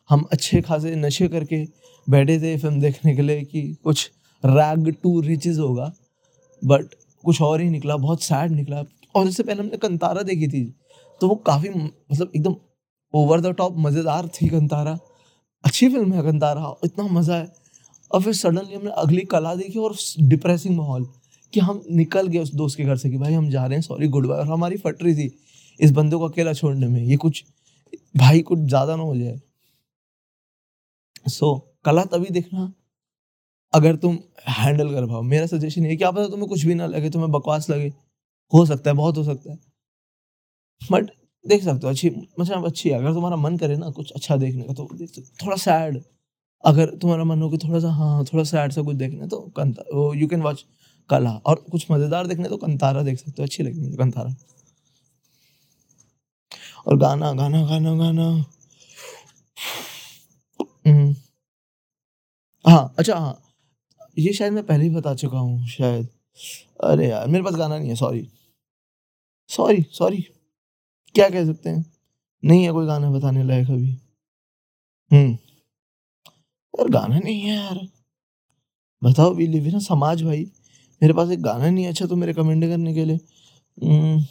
हम 0.09 0.25
अच्छे 0.31 0.61
खासे 0.61 0.95
नशे 0.95 1.27
करके 1.27 1.63
बैठे 2.07 2.39
थे 2.41 2.57
फ़िल्म 2.57 2.79
देखने 2.81 3.15
के 3.15 3.21
लिए 3.21 3.43
कि 3.43 3.61
कुछ 3.83 4.09
रैग 4.43 4.89
टू 5.03 5.19
रिचेज 5.21 5.59
होगा 5.59 5.91
बट 6.61 6.93
कुछ 7.23 7.41
और 7.41 7.61
ही 7.61 7.69
निकला, 7.69 7.95
बहुत 7.97 8.23
सैड 8.23 8.51
निकला। 8.51 8.83
और 9.15 9.27
इससे 9.27 9.43
पहले 9.43 9.61
हमने 9.61 9.77
कंतारा 9.79 10.21
देखी 10.23 10.47
थी 10.47 10.63
तो 11.21 11.27
वो 11.27 11.35
काफ़ी 11.45 11.69
मतलब 11.69 12.31
एकदम 12.35 12.55
ओवर 13.13 13.41
द 13.41 13.53
टॉप 13.55 13.75
मज़ेदार 13.79 14.27
थी 14.35 14.47
कंतारा। 14.49 14.97
अच्छी 15.63 15.87
फ़िल्म 15.89 16.13
है 16.13 16.23
कंतारा, 16.23 16.73
इतना 16.85 17.03
मज़ा 17.09 17.35
है। 17.35 17.51
और 18.11 18.21
फिर 18.21 18.33
सडनली 18.33 18.75
हमने 18.75 18.91
अगली 18.97 19.21
कला 19.27 19.53
देखी 19.55 19.79
और 19.79 19.95
डिप्रेसिंग 20.21 20.75
माहौल 20.77 21.07
कि 21.53 21.59
हम 21.59 21.81
निकल 21.91 22.27
गए 22.27 22.39
उस 22.39 22.53
दोस्त 22.55 22.77
के 22.77 22.83
घर 22.83 22.97
से 22.97 23.09
कि 23.09 23.17
भाई 23.17 23.33
हम 23.33 23.49
जा 23.49 23.65
रहे 23.65 23.75
हैं 23.75 23.81
सॉरी 23.81 24.07
गुड 24.07 24.27
बाय 24.27 24.39
और 24.39 24.47
हमारी 24.47 24.77
फट 24.77 25.03
रही 25.03 25.15
थी 25.15 25.31
इस 25.79 25.91
बंदे 25.91 26.15
को 26.15 26.27
अकेला 26.27 26.53
छोड़ने 26.53 26.87
में, 26.87 27.01
ये 27.01 27.15
कुछ, 27.17 27.43
भाई 28.17 28.41
कुछ 28.41 28.59
ज़्यादा 28.59 28.95
ना 28.95 29.03
हो 29.03 29.15
जाए। 29.17 29.39
सो 31.25 31.45
so, 31.47 31.61
कला 31.85 32.03
तभी 32.05 32.29
देखना 32.31 32.71
अगर 33.73 33.95
तुम 33.95 34.17
हैंडल 34.49 34.89
कर 34.93 35.05
पाओ। 35.07 35.21
मेरा 35.23 35.45
सजेशन 35.47 35.85
है 35.85 35.95
कि 35.95 36.03
आप 36.03 36.17
तुम्हें 36.21 36.47
कुछ 36.49 36.65
भी 36.65 36.73
ना 36.75 36.85
लगे 36.87 37.09
तुम्हें 37.09 37.31
बकवास 37.31 37.69
लगे 37.69 37.87
हो 38.53 38.65
सकता 38.65 38.89
है 38.89 38.95
बहुत 38.95 39.17
हो 39.17 39.23
सकता 39.23 39.51
है। 39.51 39.57
बट 40.81 41.09
देख 41.45 41.63
सकते 41.63 41.87
हो 41.87 41.91
अच्छी 41.91 42.09
मतलब 42.39 42.65
अच्छी 42.65 42.89
है। 42.89 42.97
अगर 42.97 43.13
तुम्हारा 43.13 43.35
मन 43.37 43.57
करे 43.57 43.77
ना 43.77 43.89
कुछ 43.91 44.11
अच्छा 44.11 44.35
देखने 44.37 44.63
का 44.63 44.73
तो 44.73 44.87
देख 44.93 45.09
सकते 45.09 45.45
थोड़ा 45.45 45.57
सैड 45.57 46.01
अगर 46.63 46.89
तुम्हारा 46.97 47.23
मन 47.23 47.41
हो 47.41 47.49
कि 47.49 47.57
थोड़ा 47.57 47.79
सा 47.79 47.89
हाँ 47.91 48.23
थोड़ा 48.25 48.43
सैड 48.43 48.71
सा 48.71 48.81
कुछ 48.81 48.95
देखना 48.95 49.27
तो 49.27 49.39
कंता 49.57 49.83
यू 50.15 50.27
कैन 50.27 50.41
वॉच 50.41 50.65
कला 51.09 51.31
और 51.45 51.63
कुछ 51.71 51.91
मज़ेदार 51.91 52.27
देखने 52.27 52.49
तो 52.49 52.57
कंतारा 52.57 53.01
देख 53.03 53.17
सकते 53.19 53.41
हो 53.41 53.43
अच्छी 53.43 53.63
लगेगी 53.63 53.95
कंतारा। 53.97 54.35
और 56.87 56.97
गाना 56.97 57.31
गाना 57.33 57.65
गाना 57.65 57.95
गाना। 57.95 58.27
हाँ 62.65 62.95
अच्छा 62.99 63.15
हाँ। 63.15 63.41
ये 64.19 64.33
शायद 64.33 64.53
मैं 64.53 64.65
पहले 64.65 64.83
ही 64.83 64.89
बता 64.89 65.13
चुका 65.15 65.39
हूँ, 65.39 65.67
शायद। 65.67 66.07
अरे 66.83 67.09
यार, 67.09 67.27
मेरे 67.27 67.43
पास 67.43 67.55
गाना 67.55 67.77
नहीं 67.77 67.89
है 67.89 67.95
सॉरी 67.95 68.27
सॉरी 69.49 69.81
सॉरी 69.91 70.17
क्या 71.15 71.29
कह 71.29 71.45
सकते 71.45 71.69
हैं? 71.69 71.85
नहीं 72.45 72.65
है 72.65 72.71
कोई 72.71 72.85
गाना 72.87 73.11
बताने 73.11 73.43
लायक 73.43 73.69
अभी। 73.69 73.99
हम्म। 75.11 75.37
और 76.79 76.89
गाना 76.89 77.19
नहीं 77.19 77.41
है 77.41 77.55
यार। 77.55 77.87
बताओ 79.01 79.33
भी 79.33 79.47
लिव 79.47 79.67
ना 79.73 79.79
समाज 79.79 80.23
भाई। 80.23 80.43
मेरे 81.01 81.13
पास 81.13 81.29
एक 81.31 81.41
गाना 81.41 81.69
नहीं 81.69 81.85
है 81.85 81.91
अच्छा 81.91 82.05
तो 82.05 82.15
मेरे 82.15 82.33
कमेंट 82.33 82.63
करने 82.63 82.93
के 82.93 83.05
लिए। 83.05 83.19
हम्म। 83.77 84.23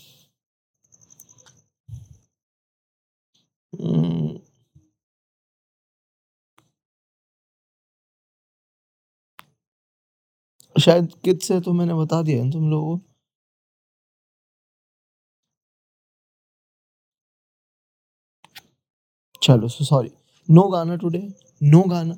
हम्म। 3.73 4.32
शायद 10.77 11.13
किड 11.25 11.41
से 11.43 11.61
तो 11.61 11.73
मैंने 11.73 11.95
बता 11.95 12.23
दिया 12.23 12.43
है 12.45 12.51
तुम 12.51 12.71
लोगों 12.71 12.99
को। 12.99 13.05
चलो 19.43 19.69
सो 19.69 19.85
सॉरी 19.85 20.11
नो 20.49 20.63
गाना 20.69 20.97
टुडे 20.97 21.19
नो 21.61 21.83
गाना 21.83 22.15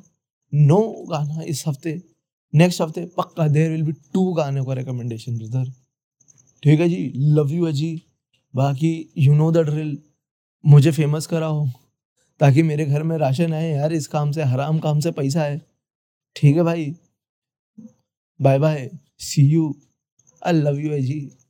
नो 0.52 0.80
गाना 1.10 1.42
इस 1.42 1.66
हफ़्ते 1.66 2.00
नेक्स्ट 2.52 2.80
हफ़्ते 2.82 3.04
पक्का 3.16 3.46
देर 3.48 3.70
विल 3.70 3.82
बी 3.82 3.92
टू 4.14 4.32
गाने 4.32 4.64
का 4.64 4.72
रिकमेंडेशन 4.74 5.38
ब्रदर 5.38 5.70
ठीक 6.62 6.80
है 6.80 6.88
जी? 6.88 7.12
लव 7.16 7.50
यू 7.50 7.66
अजी 7.66 8.02
बाकी 8.54 8.92
यू 9.18 9.34
नो 9.34 9.50
द 9.52 9.58
ड्रिल 9.66 9.96
मुझे 10.64 10.90
फ़ेमस 10.92 11.26
कराओ। 11.26 11.66
ताकि 12.40 12.62
मेरे 12.62 12.84
घर 12.86 13.02
में 13.02 13.16
राशन 13.18 13.52
आए, 13.52 13.70
यार, 13.70 13.92
इस 13.92 14.06
काम 14.08 14.30
से, 14.32 14.42
हराम 14.42 14.78
काम 14.78 15.00
से 15.00 15.10
पैसा 15.12 15.40
आए। 15.42 15.60
ठीक 16.36 16.56
है 16.56 16.62
भाई? 16.62 16.94
Bye 18.38 18.58
bye. 18.58 18.90
See 19.16 19.42
you. 19.42 19.76
I 20.42 20.52
love 20.52 20.78
you, 20.78 20.92
Aj. 20.92 21.43